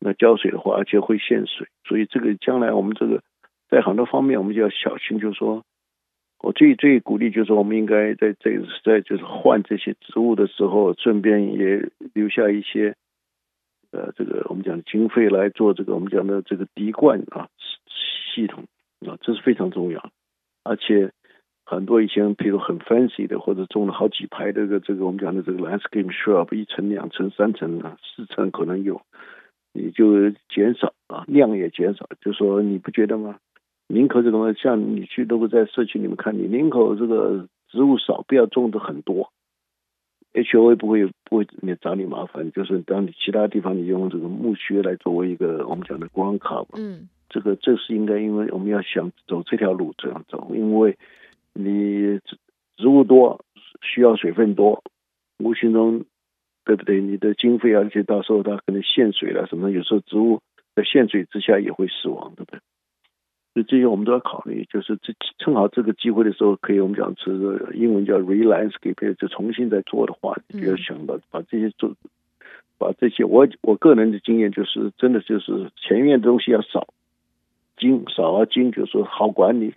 [0.00, 3.22] 那浇水的话，而且会限水，所以这个将来我们这个
[3.68, 5.62] 在很多方面我们就要小心，就是说，
[6.42, 12.96] 我最最鼓励就是，我们应该在这个在就是换这些植物的时候，顺便也留下一些。
[13.92, 17.48] 呃，这个我们讲经费来做这个我们讲的这个滴灌啊
[18.34, 18.64] 系统
[19.06, 20.10] 啊，这是非常重要。
[20.64, 21.12] 而且
[21.64, 29.02] 很多以前比如很 fancy 的，或者种了好几排这个这个我们讲的这个 landscape shrub，一层、两层、三层啊，四层可能有，
[29.72, 32.08] 你就减少啊，量也减少。
[32.20, 33.38] 就说你不觉得吗？
[33.88, 39.30] 宁可这东西像你去都会在社区里面看，你宁可这个植物少，不要种的很多。
[40.34, 50.96] HOA 不会不会你找你麻烦，就是当你其他地方你用这个木靴来作为一个我们讲的 ground cover，嗯，这个这是应该，因为我们要想走这条路这样走，因为
[51.52, 52.38] 你植
[52.76, 53.44] 植物多
[53.82, 54.82] 需要水分多，
[55.38, 56.04] 无形中
[56.64, 57.00] 对不对？
[57.00, 60.40] 你的经费而且到时候它可能限水了什么，有时候植物
[60.74, 62.60] 在限水之下也会死亡，对不对？
[63.54, 67.30] 所以这些我们都要考虑，就是这趁好这个机会的时候，可以我们讲是
[67.74, 71.94] 英文叫 re-landscape，就重新再做的话，你就要想到把这些做，
[72.78, 76.88] 把这些我我个人的经验就是，真的就是前面的东西要少，
[77.76, 79.74] 精少而精，就是说好管理，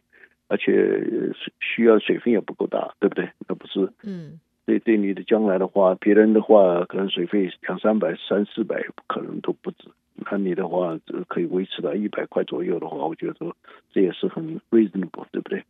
[0.47, 3.29] 而且需要水分也不够大，对不对？
[3.45, 9.89] 那不是，嗯，对对你的将来的话，别人的话可能水费两三百、三四百，可能都不止。
[10.17, 13.55] 那你的话，这可以维持到一百块左右的话，我觉得说
[13.91, 15.61] 这也是很 reasonable，对不对？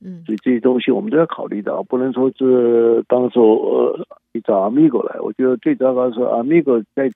[0.00, 7.10] 嗯，所以这些东西我们都要考虑到，不能说是当时呃你找 Amigo 来，我觉得最糟糕的是 Amigo 在，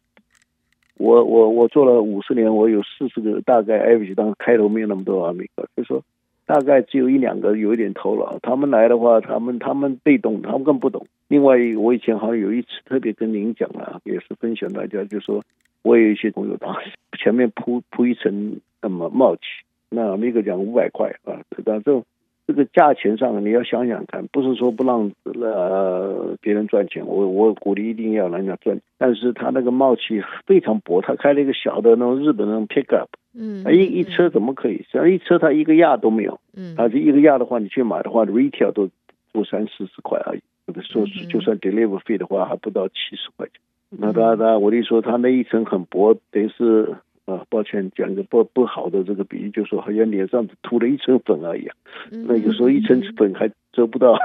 [0.98, 6.02] 我我我做了五十年，我有四十个大概 average，当开头没有那么多 Amigo，就是说
[6.44, 11.06] 大概只有一两个有一点头脑，他们来的话，他们他们被动，他们更不懂。
[11.28, 15.44] 另外，我以前好像有一次特别跟您讲了，也是分享大家，就是说。
[15.82, 16.76] 我有一些朋友当
[17.18, 19.42] 前面铺铺一层那么帽子，
[19.90, 22.02] 那每个讲五百块啊，但这
[22.46, 34.84] 这个价钱上你要想想看，不是说不让呃别人赚钱，我我鼓励一定要让人家赚，但是他那个冒起非常薄，他开了一个小的那种日本那种 pickup，嗯，一一车怎么可以？
[34.90, 38.88] 像一车他一个亚都没有，嗯，啊这一个亚的话你去买的话，retail 都
[39.32, 43.54] 都三四十块而已，有的说是就算 deliver 费的话还不到七十块钱。
[43.98, 51.76] 那他他，我跟你说，他那一层很薄，等于是啊，抱歉，讲个不不好的这个比喻，就说好像脸上涂了一层粉而已啊。
[52.10, 54.18] 那有时候一层粉还遮不到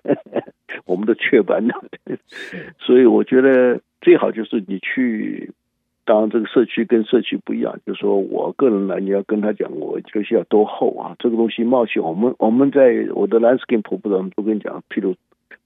[0.86, 1.74] 我们的雀斑呢。
[2.80, 5.52] 所以我觉得最好就是你去，
[6.04, 13.82] 当然这个社区跟社区不一样，就是说我个人来，你要跟他讲，我就是要多厚啊，这个东西冒险，我们我们在我的 landscape
[14.42, 15.14] 跟你讲，譬如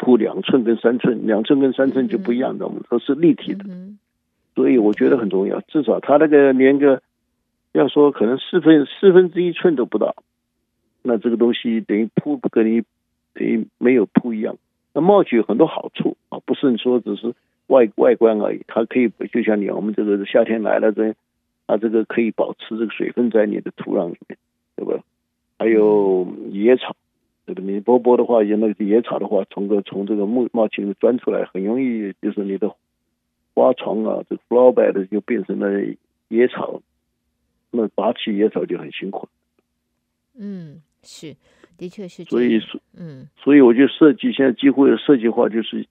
[0.01, 3.67] 铺两寸跟三寸，两寸跟三寸就不一样的，我们都是立体的。
[4.55, 7.03] 所以我觉得很重要，至少它那个连个，
[7.73, 10.17] 要说可能四分四分之一寸都不到，
[11.03, 12.81] 那这个东西等于铺不跟你
[13.35, 14.57] 等于没有铺一样。
[14.95, 17.35] 那帽子有很多好处啊，不是说只是
[17.67, 21.15] 外外观而已，它可以就像你我们这个夏天来了这，
[21.67, 24.39] 它这个可以保持这个水分在你的土壤里面，
[24.77, 25.05] 对吧？
[25.59, 26.97] 还有野草，
[27.55, 32.75] 这个你播播的话，也那个野草的话，从个从这个木帽子里钻出来，很容易就是你的。
[33.53, 35.69] 花床啊，这个 flower bed 就变成了
[36.29, 36.81] 野草，
[37.73, 39.29] 那拔起野草就很辛苦。
[40.39, 41.37] 嗯，是，
[41.77, 42.25] 的确是。
[42.25, 45.85] 所以说，嗯，所以我就设计现在几乎的设计化就是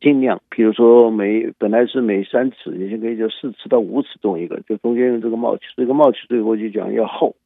[0.00, 7.36] 尽量，比如说每本来是每三尺，你现在可以就四尺到五尺种一个，就中间用这个帽子，这个帽子对我就讲要厚，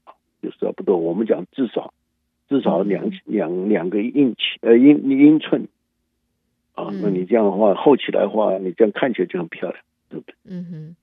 [0.41, 0.97] 就是要不多。
[0.97, 1.93] 我们讲至少
[2.55, 5.67] 至少两两两个英尺呃英英寸。
[6.75, 10.35] 啊，那你这样的话厚起来的话，你这样看起来就很漂亮，对不对？
[10.45, 10.97] 嗯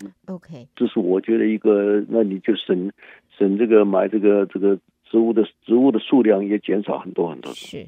[0.00, 2.90] 哼，OK，这是我觉得一个，那你就省
[3.38, 4.78] 省这个买这个这个
[5.10, 7.52] 植物的植物的数量也减少很多很多。
[7.52, 7.86] 是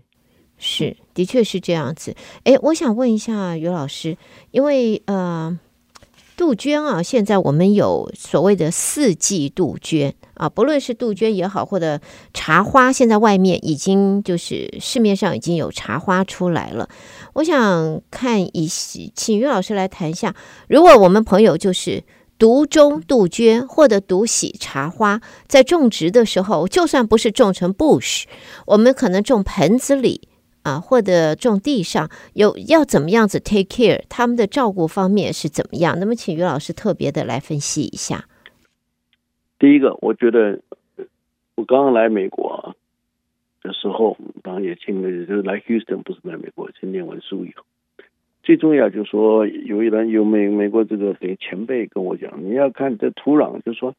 [0.58, 2.14] 是，的确是这样子。
[2.44, 4.16] 哎，我想问一下于老师，
[4.50, 5.58] 因为呃。
[6.38, 12.00] 杜鹃啊，现在我们有所谓的四季杜鹃啊，不论是杜鹃也好，或者
[12.32, 16.88] 茶花，现在外面已经就是市面上已经有茶花出来了。
[17.34, 20.34] 我想看一些，请于老师来谈一下，
[20.68, 22.04] 如果我们朋友就是
[22.38, 28.24] 独中杜鹃或者独喜茶花，在种植的时候，就算不是种成 bush，
[28.66, 30.28] 我们可能种盆子里。
[30.62, 35.96] 啊，或者种地上有要怎么样子 take care，他们的照顾方面是怎么样？
[36.00, 38.24] 那么，请于老师特别的来分析一下。
[39.58, 40.60] 第一个，我觉得
[41.54, 42.74] 我刚刚来美国
[43.62, 47.64] 的时候，当然也经历，就是来 Houston，不是来美国，先念完书以后，
[48.42, 53.94] 最重要就是说，有一人有美美国这个谁前辈跟我讲，你要看这土壤，就是说。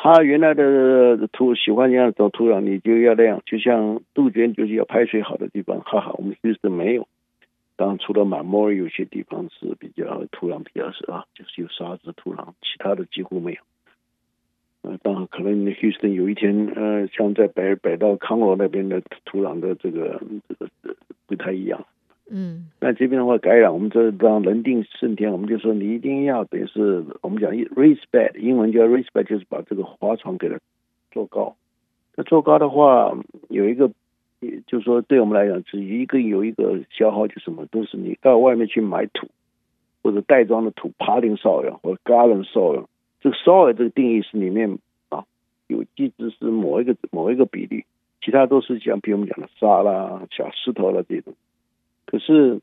[0.00, 3.42] 他原来的土喜欢这样走土壤，你就要那样。
[3.44, 7.08] 就像杜鹃就是要排水好的地方，哈哈，我们 Houston 没有。
[7.74, 13.60] 当然除了 Marmori 有些地方是比较土壤比较少啊，就是有沙子土壤，其他的几乎没有。
[14.82, 20.70] 呃，当然可能 Houston 有一天，呃，像在北北到康罗那边的土壤的这个这个
[21.26, 21.84] 不太一样。
[22.30, 30.58] 嗯，那这边的话，改染，我们这当人定胜天，我们就说你一定要等于是我们讲 raised bed，英文叫 raised bed，就是把这个花床给它
[31.10, 31.56] 做高。
[32.14, 33.16] 那做高的话，
[33.48, 33.90] 有一个，
[34.66, 39.26] 就是说对我们来讲，只一个有一个消耗，就什么都是你到外面去买土，
[40.02, 42.84] 或者袋装的土，potting soil 或者 garden soil。
[43.20, 44.78] 这个 soil 这个定义是里面
[45.08, 45.24] 啊，
[45.66, 47.84] 有机质是某一个某一个比例，
[48.20, 51.34] 其他都是像比如我们讲的沙啦、小石头啦这种。
[52.06, 52.60] 可是，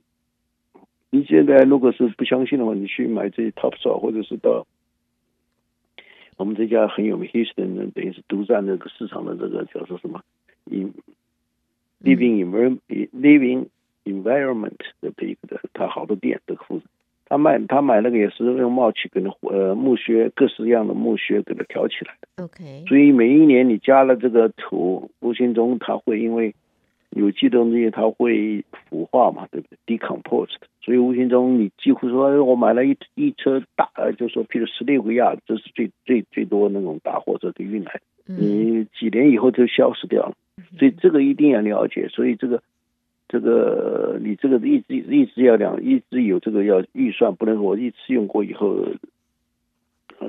[1.11, 4.65] 你现在如果是不相信的话，你去买这些 topsoil，或者是到
[6.37, 10.23] 我们这家很有名 Houston 的，等于是独占这个市场的这个叫做什么
[10.67, 13.67] ，living environment living
[14.03, 16.85] environment 的一个的，他好多店都负责。
[17.25, 22.43] 他卖他买那个也是用帽器跟呃木屑各式各样的木屑给它挑起来的。
[22.43, 26.53] OK，所以每一年你加了这个土，无形中它会因为。
[27.11, 40.33] 有机的东西它会腐化嘛，对不对？decomposed，所以无形中你几乎说，我买了一一车大，呃，就说譬如十六个亚，这是最最最多那种大货车给运来，你几年以后就消失掉了，
[40.77, 42.09] 所以这个一定要了解。
[42.09, 42.61] 所以这个
[43.27, 48.85] 这个你这个一直一直要两一直有这个要预算，不能说我一次用过以后，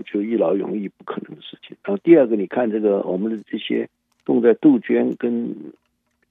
[0.05, 1.77] 就一劳永逸，不可能的事情。
[1.85, 3.89] 然后第二个，你看这个我们的这些
[4.25, 5.55] 种在杜鹃跟。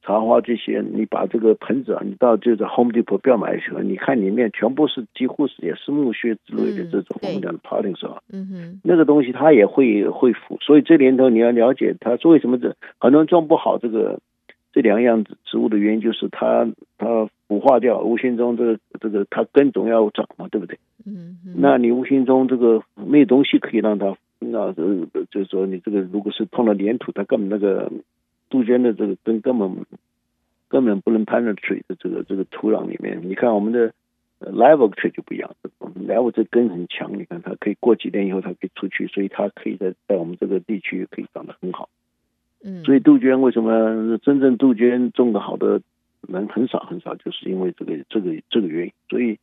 [0.08, 14.20] 茶花这些，你把这个盆子啊，你到这个 Home Depot 不要买的时候，你看里面全部是几乎是也是木屑之类的这种，我们讲的 potting soil，嗯哼，那个东西它也会会腐，所以这年头你要了解它说为什么这很多人种不好这个
[14.76, 20.78] 这两样植物的原因，就是它它腐化掉，无形中这个这个它根总要长嘛，对不对？
[21.06, 27.90] 嗯哼，那你无形中这个没有东西可以让它，那就是说你这个如果是碰到粘土，它根本那个。
[28.48, 29.86] 杜鹃的这个根根本
[30.70, 33.92] 根本不能 penetrate 的这个这个土壤里面，你看我们的
[34.40, 35.50] live tree 就不一样
[36.08, 41.90] level 这根很强，你看它可以过几年以后它可以出去，所以它可以在在我们这个地区可以长得很好。
[42.66, 45.80] 嗯，所以杜鹃为什么真正杜鹃种的好的
[46.28, 48.94] 人很少很少，就是因为这个这个这个原因。
[49.08, 49.38] 所以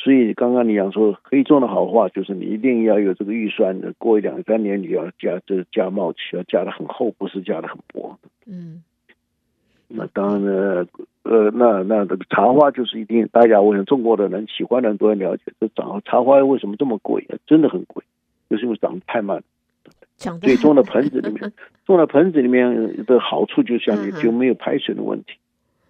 [0.00, 8.18] 所以刚刚你讲说可以种的好的话，就是你一定要有这个预算的，过一两三年你要加这个加帽期，要加的很厚，不是加的很薄。
[8.46, 8.82] 嗯。
[9.94, 10.86] 那当然呢，
[11.22, 17.28] 呃，那那这个茶花就是一定，大家我想中国的人喜欢的人都要了解，这长茶花为什么这么贵？
[17.46, 18.02] 真的很贵，
[18.48, 19.44] 就是因为长得太慢。
[20.16, 21.52] 长所以种到盆子里面，
[21.86, 25.34] 种到盆子里面的好处就像你就没有排水的问题。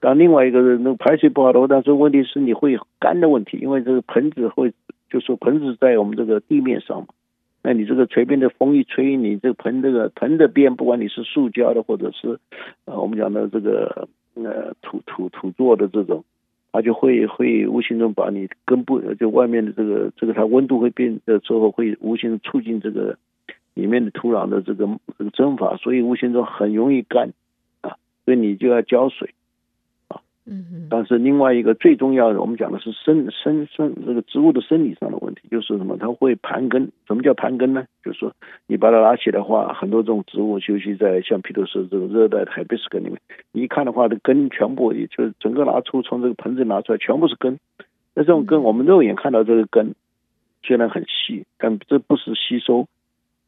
[0.01, 4.73] 但另外一个那个排水不好的话，但是问题是你会干的问题，因为这个盆子会，
[5.09, 7.09] 就说盆子在我们这个地面上嘛。
[7.62, 12.41] 那你这个随便的风一吹，你这个盆这个盆的边，不管你是塑胶的或者是，
[12.87, 16.25] 呃，我们讲的这个呃土土土做的这种，
[16.73, 23.16] 它就会会无形中把你根部就外面的这个这个它温度会变的时候，会无形促进这个
[23.75, 27.33] 里面的土壤的这个这个蒸发，所以无形中很容易干
[27.81, 29.35] 啊，所以你就要浇水。
[30.45, 35.97] 嗯嗯，但是另外一个最重要的，我们讲的是生生生这个植物的生理上的问题，就是什么？
[35.97, 36.91] 它会盘根。
[37.07, 37.85] 什么叫盘根呢？
[38.05, 38.33] 就是说
[38.66, 43.20] 你把它拿起来的话，很多这种植物，尤其在像譬如说这个热带的海贝斯根里面，
[43.53, 47.61] 你一看的话，这根全部也就是整个拿出从这个盆子拿出来，全部是根。
[48.14, 49.95] 那这种根，我们肉眼看到这个根
[50.64, 52.89] 虽然很细，但这不是吸收。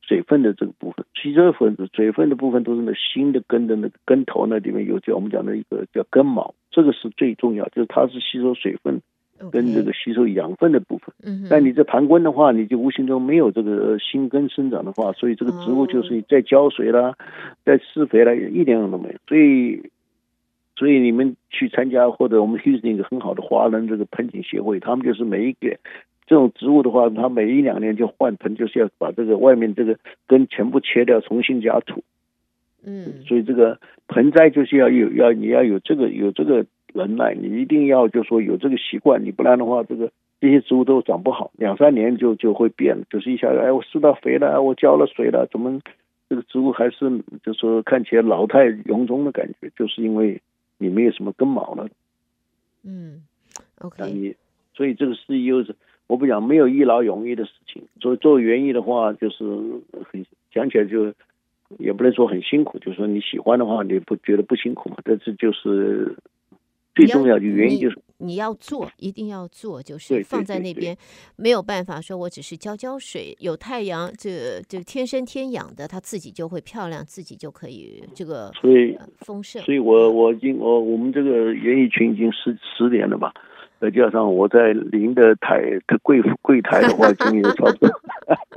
[0.07, 9.01] 水分的这个部分，吸收分子水分的部分都是那新的根的那个根头那里面有叫我们讲的一个叫根毛，这个是最重要，就是它是吸收水分
[9.51, 11.15] 跟这个吸收养分的部分。
[11.25, 17.15] 嗯，但你这盘根的话，你就无形中没有这个新根生长的话，所以这个植物就是你再浇水啦，
[17.65, 19.15] 再施肥啦，一点用都没有。
[19.27, 19.91] 所以，
[20.77, 25.79] 所以你们去参加或者我们去那个很好的华人这个盆景协会，他们就是每一个。
[26.27, 32.03] 这种植物的话，它每一两年就换盆，就是要把这个外面这个根全部切掉，重新加土。
[32.87, 40.11] 嗯，所以这个盆栽就是要有要你要有这个有这个能耐，你一定要就说有这个习惯，你不然的话，这个
[40.41, 45.81] 这些植物都长不好，两三年就就会变，就是一下哎，我施到肥了，我浇了水了，怎么
[46.29, 50.41] 这个植物还是就说看起来老态龙钟的感觉，就是因为
[50.79, 51.89] 你没有什么根毛了。
[52.83, 53.23] 嗯
[53.81, 54.35] ，OK，那你
[54.75, 55.75] 所以这个是又是。
[56.07, 59.45] 我不讲没有一劳永逸的事情，做做园艺的话，就是
[60.11, 61.13] 很讲起来就
[61.79, 64.99] 也不能说很辛苦，就是说你喜欢的话，你不觉得不辛苦嘛？
[65.03, 66.15] 但是就是
[66.95, 70.95] 最重要的原因就是你，你要做，一定要做，就是放在那边
[71.37, 79.63] 没有办法说，我只是浇浇水，有太阳，这这天生天养的，它自己就会漂亮，自己就可以这个所以丰盛。
[79.63, 83.33] 所以我我已经我我们这个园艺群已经十十年了吧。
[83.85, 87.91] 再加上我在您的台的柜柜台的话，经营差不多。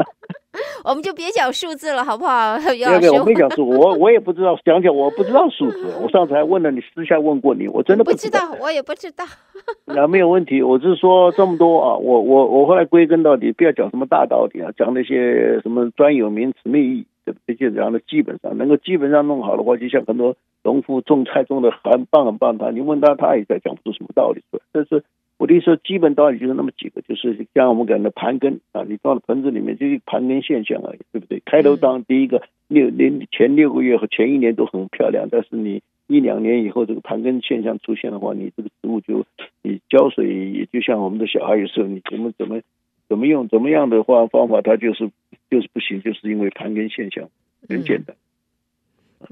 [0.85, 2.57] 我们就别讲数字了，好不好？
[2.71, 5.93] 没有没有，我没讲数，我我也不知道，讲讲我不知道数字。
[6.01, 9.25] 我上次还问了你，私下问过你，我真的不知道，不知道我也不知道。
[9.83, 17.05] 那没有问题，我是说这么多啊，我我我后来归根到底，不要讲什么大道理啊，讲那些什么专有名词、秘义，
[17.45, 25.03] 这些这样的，基本上能够基本上弄好的话，就像很多农夫种菜种的很棒很棒，他你问他，他也在讲不出什么道理出来，但是。
[25.37, 31.43] 我的意思说，基本道理就是那么几个，就是像我们讲的盘根啊，你放到盆子里面就是盘根现象而已，对不对？
[31.45, 39.25] 开头当第一个六年前六个月和前一年都很漂亮，但是你一两年以后这个盘根现象出现的话，你这个植物就
[39.61, 42.61] 你浇水也就像我们的小孩有时候你怎么怎么
[43.07, 45.11] 怎么用怎么样的话方法，它就是
[45.51, 47.29] 就是不行，就是因为盘根现象
[47.69, 48.15] 很简单。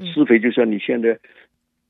[0.05, 1.17] 施肥就像你现在。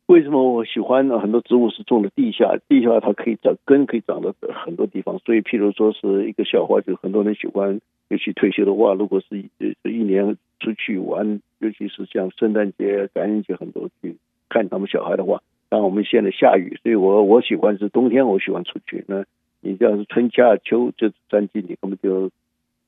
[0.08, 1.20] 为什么我喜欢呢？
[1.20, 5.18] 很多植物是种的地下，地下它可以长根，可以长到很多地方。
[5.20, 9.50] 所以，譬如说是一个笑话，就很多人喜欢，尤其退休的话，如果是一
[9.84, 15.42] 一年出去玩，尤其是像圣诞节、感恩节，很多去看他们小孩的话。
[15.70, 19.04] 当我们现在下雨，所以我我喜欢是冬天，我喜欢出去。
[19.08, 19.26] 那
[19.62, 22.30] 你这样是春夏秋这三季，你根本就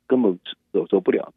[0.06, 0.38] 根本
[0.72, 1.34] 走走不了。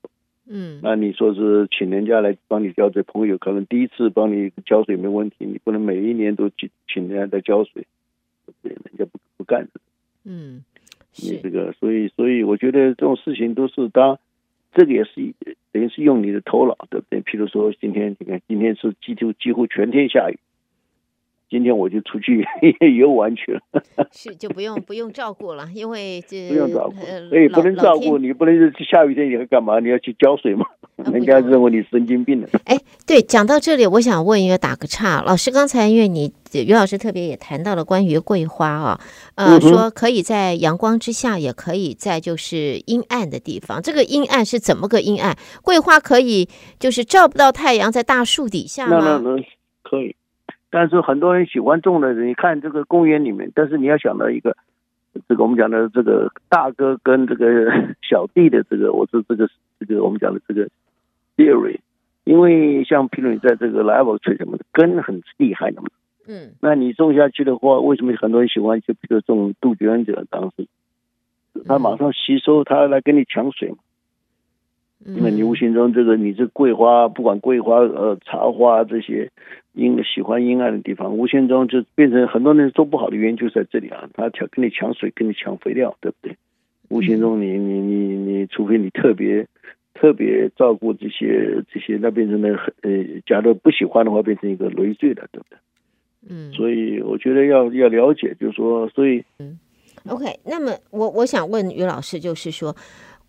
[0.52, 7.86] 嗯，那你说是请人家来帮你浇水，朋友可能第一次帮你浇水没问题，你不能每一年都请请人家来浇水，
[8.60, 9.68] 对，人家不不干。
[10.24, 10.64] 嗯，
[11.22, 14.18] 你这个，所以所以我觉得这种事情都是当，
[14.74, 15.34] 这个也是
[15.70, 17.22] 等于是用你的头脑，对不对？
[17.22, 20.38] 譬如说今天你看，今天是几乎几乎全天下雨，
[21.50, 22.46] 今天我就出去
[22.96, 23.60] 游玩去了，
[24.12, 29.80] 是就不用不用照顾了，因为这不用照顾，哎、呃，不能照顾你，不能下雨天你会干嘛？
[29.80, 30.64] 你要去浇水吗？
[31.12, 32.48] 人家认为你神经病了。
[32.66, 39.00] 哎，对，讲到这里，我想问一个，打个岔，老师刚才因为你于老师特别也谈到了关于桂花啊，
[39.34, 43.80] 呃，嗯、说可以在阳光之下，也可以在就是阴暗的地方。
[43.82, 45.36] 这个阴暗是怎么个阴暗？
[45.62, 46.48] 桂花可以
[46.78, 48.98] 就是照不到太阳，在大树底下吗？
[49.00, 49.42] 那那那
[49.82, 50.14] 可以，
[50.70, 54.56] 但是很多人喜欢种的，你看这个公园里面，但是你要想到一个，
[55.28, 57.70] 这个我们讲的这个大哥跟这个
[58.02, 59.48] 小弟的这个，我说这个
[59.78, 60.68] 这个我们讲的这个。
[61.36, 61.78] theory，
[62.24, 65.88] 因为像譬如你在这个 level 吹什么的根很厉害的嘛，
[66.28, 70.66] 嗯，那你种下去的话，为什么很多人喜欢就比如种杜鹃者当时，
[71.66, 73.78] 他马上吸收，他来跟你抢水嘛，
[75.04, 79.30] 因为你无形中这个你这桂花，不管桂花呃茶花这些
[79.72, 86.36] 阴喜欢阴暗的地方，无形中就变成很多人做不好的原因就在这里啊，他抢跟你抢水，跟你抢肥料，对不对？
[86.88, 89.46] 无形中你你你你，除非你特别。
[89.92, 95.58] 特别照顾这些这些，那变成了很呃，假如不喜欢的话，变成一个累赘了，对不对？
[96.30, 99.58] 嗯，所以我觉得要要了解，就是说，所以嗯
[100.06, 100.24] ，OK。
[100.46, 102.74] 那么我我想问于老师，就是说，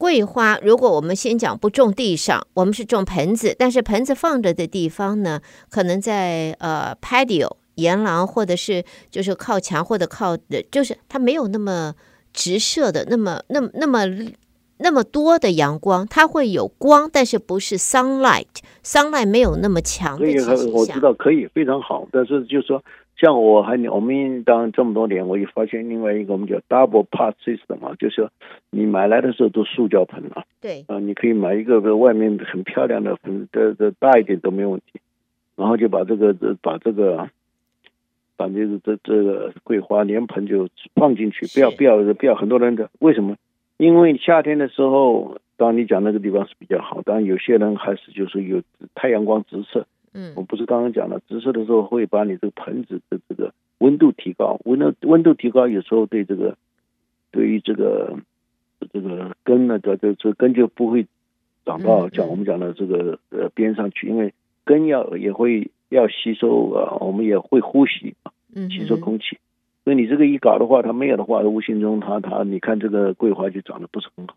[0.02, 5.40] 桂花如果我们先讲不种地上，我们是种盆子，但是盆子放着的地方呢，
[5.70, 11.94] 可能在呃 patio 沿廊，或者是就是靠墙或者靠的，就是它没有那么
[12.34, 14.00] 直射的，那么那么那么。
[14.84, 20.26] 那么多的阳光，它会有光，但是不是 sunlight，sunlight 没有那么强的。
[20.26, 22.84] 可以，我知道可以非常好，但是就是说，
[23.16, 28.32] 像我还我们当这么多年，我也发现另外一个我们叫 double pot system 嘛，就是说
[28.72, 35.00] 你买来的时候都塑胶盆啊，对，啊，你可以买一个外面很漂亮的盆，的的大一点都没问题，
[35.56, 37.30] 然后就把这个把这个
[38.38, 43.36] 把这个这这个桂花莲盆就放进去，不要不要不要很多人的为什么？
[43.78, 48.62] 因为夏天的时候，当你讲那个地方是比较好，当然有些人还是就是有
[48.96, 49.86] 太阳光直射。
[50.14, 56.56] 嗯，我不是刚刚讲了，直射的时候会把你这个盆子的这个温度提高，温度温度提高，有时候对这个
[57.32, 58.16] 对于这个
[58.92, 61.06] 这个根呢，这这这根就不会
[61.66, 68.32] 长到像我们讲的这个呃边上去，因为根要也会要吸收啊，我们也会呼吸啊，
[68.70, 69.38] 吸收空气。
[69.84, 74.36] 所以你这个一搞的话，它没有的话，无形中它它，你看这个桂花就长得不是很好。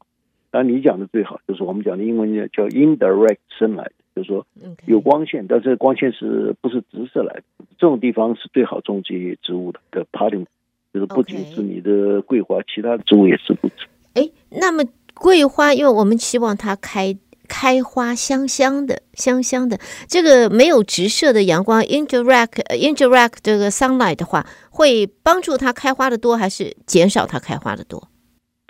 [0.50, 4.46] 当然你讲的最好，就是我们讲的英文叫 indirect sunlight，就是说
[4.86, 7.42] 有光线，但是光线是不是直射来的？
[7.76, 10.46] 这种地方是最好种植植物的的 parting
[10.94, 13.86] 就是不仅是你的桂花，其他的植物也是不止。
[14.14, 14.84] 哎，那么
[15.14, 17.16] 桂花，因为我们希望它开。
[17.46, 19.78] 开花香香的，香香的。
[20.08, 28.08] 这个没有直射的阳光，indirect indirect 这个 sunlight 的话，会帮助它开花的多，还是减少它开花的多？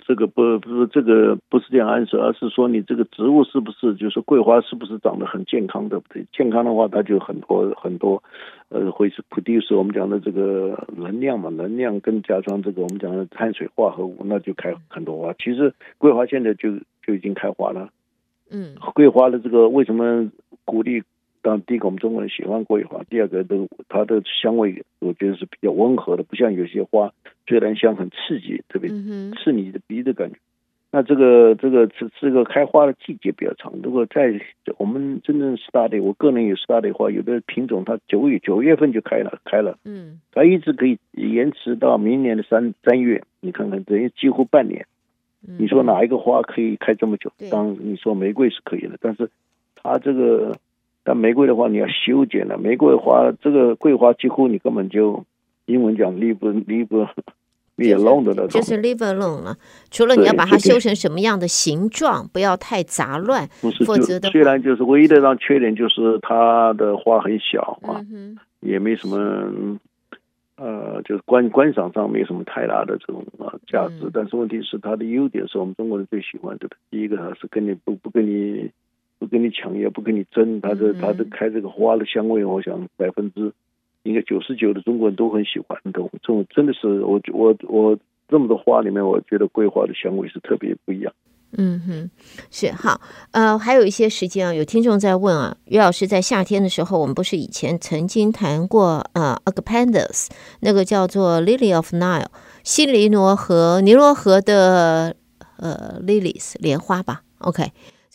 [0.07, 6.25] 这个不不是这个不是这样暗示，而是说你这个植物是不是就是桂花是不是长得很健康，对不对？
[6.31, 8.21] 健康的话，它就很多很多，
[8.69, 15.33] 呃，会是 produce 我们讲的这个能量嘛，能量跟加上这个我们讲的碳水化合物，那就开很多花。
[15.33, 16.69] 其实桂花现在就
[17.01, 17.89] 就已经开花了。
[18.51, 20.29] 嗯，桂花的这个为什么
[20.65, 21.01] 鼓励？
[21.45, 27.13] 当第一个，我们中国人喜欢桂花；第二个，都它的香味，我觉得是比较温和的，不像有些花
[27.45, 30.37] 虽然香很刺激，特别刺你的鼻的感觉。
[30.91, 33.73] 那这个这个这这个开花的季节比较长。
[33.83, 34.41] 如果在
[34.77, 44.87] 我们真正 study，我个人有 study 花，有的品种它九月九月份就开了，开了，嗯，它一直可以延迟到明年的三三月，你看看等于几乎半年。
[45.59, 47.31] 你说哪一个花可以开这么久？
[47.51, 49.29] 当你说玫瑰是可以的，但是
[49.75, 50.57] 它这个，
[51.05, 52.57] 但玫瑰的话你要修剪了。
[52.57, 55.23] 玫瑰花这个桂花几乎你根本就
[55.67, 57.07] 英文讲 leave leave
[57.77, 59.55] leave alone 的那种，就是 leave alone 了。
[59.89, 64.29] 除了你要把它修成什么样的形状，不要太杂乱，不是，否则的。
[64.31, 68.03] 虽然就是唯一的让缺点就是它的花很小啊，
[68.59, 69.79] 也没什么。
[70.57, 76.69] 呃，就是观观赏上没有什么太大的这种啊价值，但是问题是它的优点是我们中国人最喜欢的。
[76.89, 78.71] 第一个，它是跟你不不跟你
[79.25, 83.51] 不跟你抢，也不跟你争，它的它的开这个花的香味，我想百分之
[84.03, 85.79] 应该九十九的中国人都很喜欢。
[85.85, 87.97] 这种这种真的是我我我
[88.29, 91.11] 这么多花里面，我觉得桂花的香味是特别不一样。
[91.57, 92.09] 嗯哼，
[92.51, 92.99] 是好，
[93.31, 100.27] 呃，还有一些时间啊，有听众在问啊，于老师在夏天的时候，我们不是以前曾经谈过呃，Agapanthus
[100.59, 102.27] 那个叫做 Lily of Nile
[102.63, 105.15] 西尼罗河尼罗河的
[105.57, 107.63] 呃 Lilies 莲花吧？OK，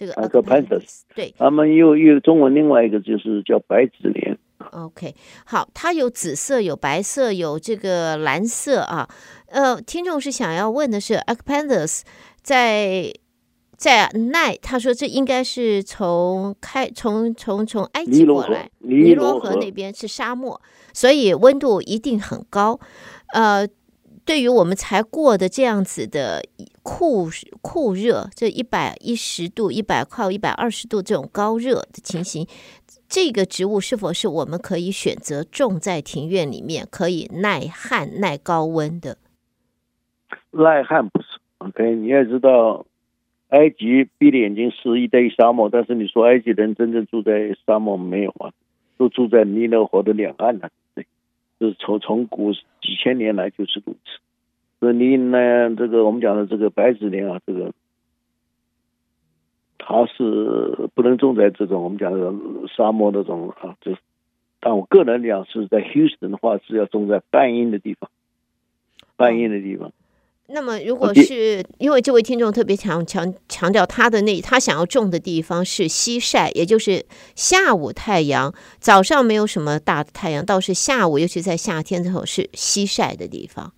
[0.00, 4.38] 这个 Agapanthus 对，他们又又中文另外一个就是叫白子莲
[4.72, 9.06] ，OK，好，它有紫色，有白色，有这个蓝色啊。
[9.48, 12.00] 呃，听众是想要问的是，Anacapanthus
[12.40, 13.12] 在
[13.76, 20.58] 在奈，他说这应该是从开从从从埃及过来，尼罗河那边是沙漠，
[20.94, 22.80] 所以温度一定很高。
[23.34, 23.68] 呃，
[24.30, 26.40] 对于我们才过的这样子的
[26.84, 27.28] 酷
[27.60, 32.46] 酷热，这一百一十度、一百靠一百二十度这种高热的情形。
[33.08, 39.18] 这个植物是否是我们可以选择种在庭院里面，可以耐旱、耐高温的？
[40.52, 41.26] 耐旱不是
[41.58, 41.96] ，OK？
[41.96, 42.86] 你也知道，
[43.48, 48.52] 埃及闭着眼睛是一堆沙漠，但是你说埃及人真正住在沙漠没有啊？
[48.96, 51.04] 都住在尼罗河的两岸了，对，
[51.60, 54.18] 是从从古几千年来就是如此。
[54.80, 57.72] 所以你呢，这个我们讲的这个白子莲啊，这个。
[59.82, 62.32] 它是不能种在这种我们讲的
[62.68, 63.96] 沙漠那种啊，就
[64.60, 68.08] 但我个人讲是在 Houston 的话是要种在半阴的地方，
[69.16, 69.90] 半阴的地方。
[70.52, 83.72] 那么如果是因为这位听众特别强强强调他的那他想要种的地方是西晒，也就是下午太阳，早上没有什么大的太阳，倒是下午，尤其在夏天之后是西晒的地方。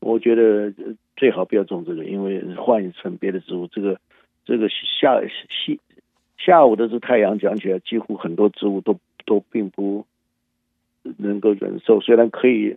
[0.00, 0.72] 我觉得
[1.16, 3.98] 最好不要种这个，因为换一层别的植物这个。
[4.44, 5.78] 这个下西
[6.36, 10.04] 下午的这太阳讲起来，几乎很多植物都都并不
[11.16, 12.00] 能够忍受。
[12.00, 12.76] 虽然可以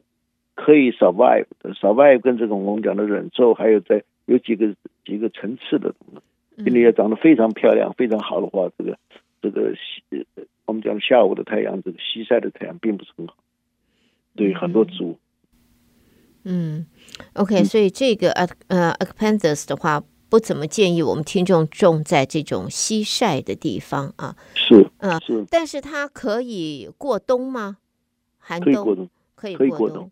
[0.55, 4.73] 可以 survive，survive 跟这种我们讲的忍受，还有在有几个
[5.05, 6.63] 几个层次的东西。
[6.63, 8.97] 今天要长得非常漂亮、非常好的话，这个
[9.41, 10.25] 这个西
[10.65, 13.35] 我们讲下午的太阳，这个西晒的太阳并不是很好，
[14.35, 15.19] 对很多植物。
[16.43, 16.87] 嗯
[17.33, 20.03] ，OK，所以这个呃呃 Anacapanthus 的话。
[20.27, 24.35] 不怎么建议我们听众种在这种西晒的地方啊。
[24.55, 27.77] 是，嗯，是，但是它可以过冬吗？
[28.39, 30.11] 寒冬可以过冬，可以过冬。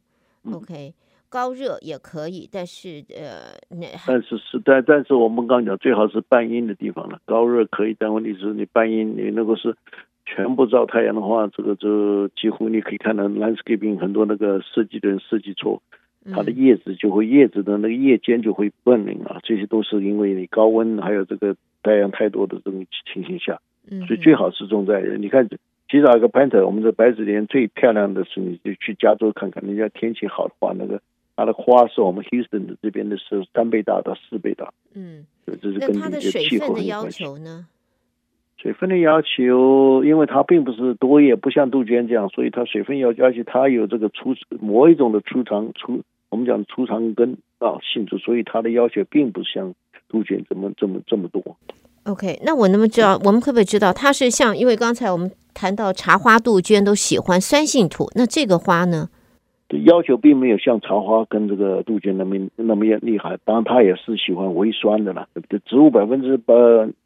[0.52, 0.94] OK，
[1.30, 7.20] 高热也可以，但是呃，那但是是但但是我们刚讲最好是半阴的地方了。
[7.26, 9.76] 高热可以，但问题是你半阴，你如果是
[10.26, 15.82] 全部照太阳的话，这个就几乎你可以看到 landscaping 很多那个设计的人设计错。
[16.32, 23.60] 它的叶子就会，叶子的那个叶尖就会 burning 啊，这些都是因为你高温还有这个太阳太多的这种情形下，
[24.08, 25.46] 所以最好是种在你看，
[25.94, 31.00] 其实 Anacapanthus 我们的白子莲最漂亮的是，你就去加州看看，人家天气好的话，那个
[31.36, 34.74] 它的花是我们 Houston 的这边的是三倍大到四倍大。
[34.96, 37.68] 嗯，这是跟它的水分的要求呢？
[38.58, 46.02] 水分的要求，因为它并不是多叶，不像杜鹃这样，所以它水分要求，而且它有这个粗某一种的粗长粗。
[46.30, 49.76] 我们讲粗长根啊性质，所以它的要求并不像
[50.10, 51.56] 杜鹃这么这么这么多。
[52.06, 54.58] OK，那我能不能知道，我们可不可以知道它是像？
[54.58, 59.10] 因为刚才我们谈到茶花杜鹃都喜欢酸性土，那这个花呢？
[59.86, 65.28] 要求并没有像茶花跟这个杜鹃那么那么厉害，当然它也是喜欢微酸的啦。
[65.34, 65.60] 对不对？
[65.66, 66.54] 植物百分之八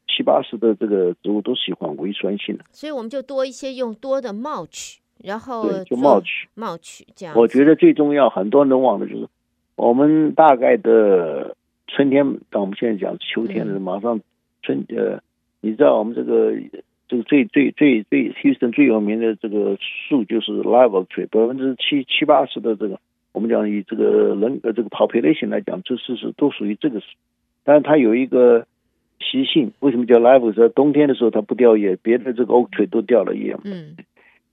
[0.07, 4.97] 七八十的这个植物都喜欢微酸性的，所以我们就多一些用多的 mulch。
[5.23, 7.33] 然后，就 mulch，mulch 这样。
[7.35, 9.27] 我觉得最重要，很多人忘了，就是
[9.75, 11.55] 我们大概的
[11.87, 14.19] 春天，当我们现在讲秋天了，马上
[14.61, 15.19] 春呃，
[15.61, 16.53] 你知道我们这个
[17.07, 22.99] 这个最最最最 Houston 最有名的这个树就是 live oak tree，百分之七七八十的这个
[23.31, 27.05] 我们讲以这个人呃这个 population 来讲，这是是都属于这个树，
[27.63, 28.65] 但是它有一个
[29.19, 30.53] 习性，为什么叫 live？
[30.53, 33.55] 在冬天的时候它不掉叶，别的这个 oak tree 都掉了叶。
[33.63, 33.95] 嗯。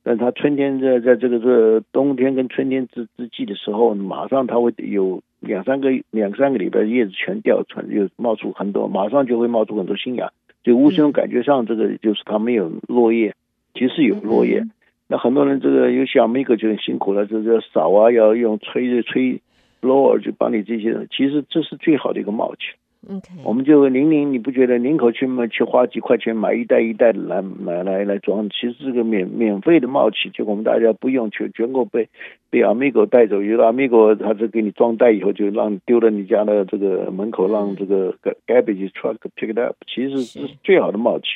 [0.07, 10.31] 但它春天在在这个这冬天跟春天之之际的时候，马上它会有两三个两三个礼拜叶子全掉出来，又冒出很多，马上就会冒出很多新芽。
[10.65, 13.35] 就无形中感觉上，这个就是它没有落叶，
[13.75, 14.65] 其实有落叶。
[15.07, 19.41] 那很多人这个有小麦克就很辛苦了，就是要扫啊，要用吹吹
[19.83, 21.07] blower 就帮你这些。
[21.11, 22.73] 其实这是最好的一个 mulch。
[23.45, 28.49] 我们就宁宁，你不觉得宁可去买去花几块钱买一袋一袋的来买来来装？
[28.49, 32.09] 其实这个免免费的冒起，就我们大家不用全全国被
[32.51, 38.15] 被阿米狗带走，有的阿米狗他是给你装袋以后就让丢到你家的这个门口，让这个
[38.47, 41.27] garbage truck pick it up，其实是最好的冒起。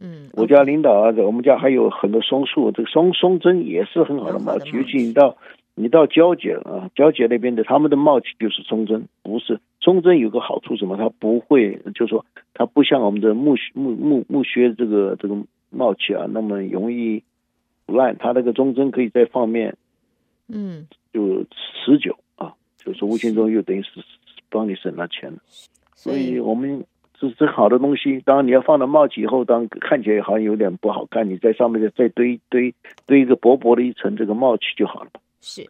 [0.00, 5.36] 嗯，我家领导啊，我们家还有很多松树，这个松松针也是很好的冒起，尤其你到。
[5.78, 10.96] 你到交界啊，交界那边的他们的帽起就是松针，不是松针有个好处什么？
[10.96, 15.36] 它不会，就是说它不像我们的木木木木靴这个这个
[15.70, 17.22] 帽起啊那么容易
[17.86, 19.76] 烂，它那个中针可以再放面，
[20.48, 24.02] 嗯，就持久啊，就是无形中又等于是
[24.50, 25.38] 帮你省了钱了。
[25.94, 28.20] 所以我们这这好的东西。
[28.24, 32.74] 当然你要放到 mulch 以后，当看起来好像有点不好看，你在上面再再堆堆
[33.06, 35.10] 堆一个薄薄的一层这个 mulch 就好了。
[35.40, 35.68] 是。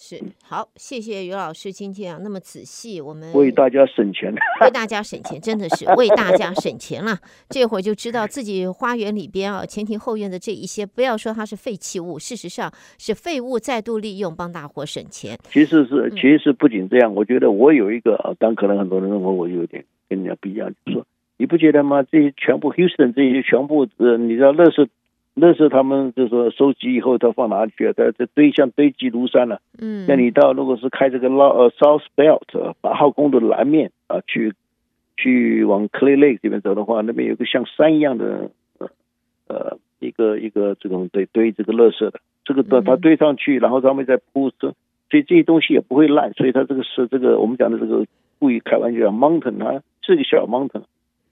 [0.00, 7.18] 是好，谢谢于老师今天啊那么仔细，我们为大家省钱，为大家省钱，真的是为大家省钱了。
[7.48, 15.36] 这会儿就知道自己花园里边啊前庭后院的这一些，不要说它是废弃物，事实上是废物再度利用，帮大伙省钱。
[15.50, 21.04] 其实是，其实不仅这样，我觉得我有一个啊，但可能很多人认为我有点跟人家不一样，就是说
[21.38, 22.04] 你不觉得吗？
[22.04, 24.86] 这些全部 Houston 这些全部呃，你知道垃圾。
[25.40, 27.92] 那时候他们就说收集以后，他放哪里去啊？
[27.92, 29.60] 在这堆像堆积如山了，啊。
[29.78, 34.52] 嗯，那你到如果是开这个老呃 South Belt 八号公路的南面啊，去
[35.16, 38.90] 去往 Clay Lake 这边走的话，那边有个像山一样的呃
[39.48, 44.74] 呃一个一个这种堆堆这个垃圾的，这个堆它堆上去，然后上面再铺设，
[45.10, 46.32] 所以这些东西也不会烂。
[46.34, 48.04] 所以它这个是这个我们讲的这个
[48.38, 50.82] 故意开玩笑，mountain 它是个小 mountain。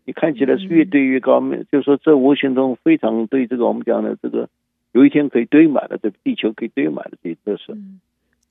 [0.07, 4.48] 你看起来是越堆越高，嗯、就是说这无形中非常对这个我们讲的这个，
[4.92, 8.00] 有一天可以堆满了，这个地球可以堆满了这些特色，嗯、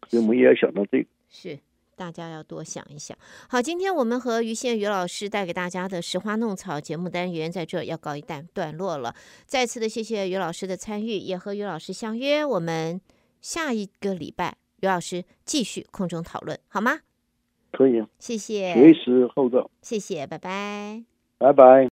[0.10, 1.08] 所以我们也要想到这个。
[1.30, 1.58] 是，
[1.96, 3.18] 大家要多想一想。
[3.50, 9.16] 好，今天我们和于宪于老师带给大家的拾花弄草节目单元在这要告一段段落了。
[9.46, 13.00] 再次的谢谢于老师的参与，也和于老师相约，我们
[13.40, 17.00] 下一个礼拜于老师继续空中讨论，好吗？
[17.72, 18.04] 可以。
[18.20, 18.74] 谢谢。
[18.74, 19.72] 随时候到。
[19.82, 21.15] 谢谢，拜拜。
[21.38, 21.84] 拜拜。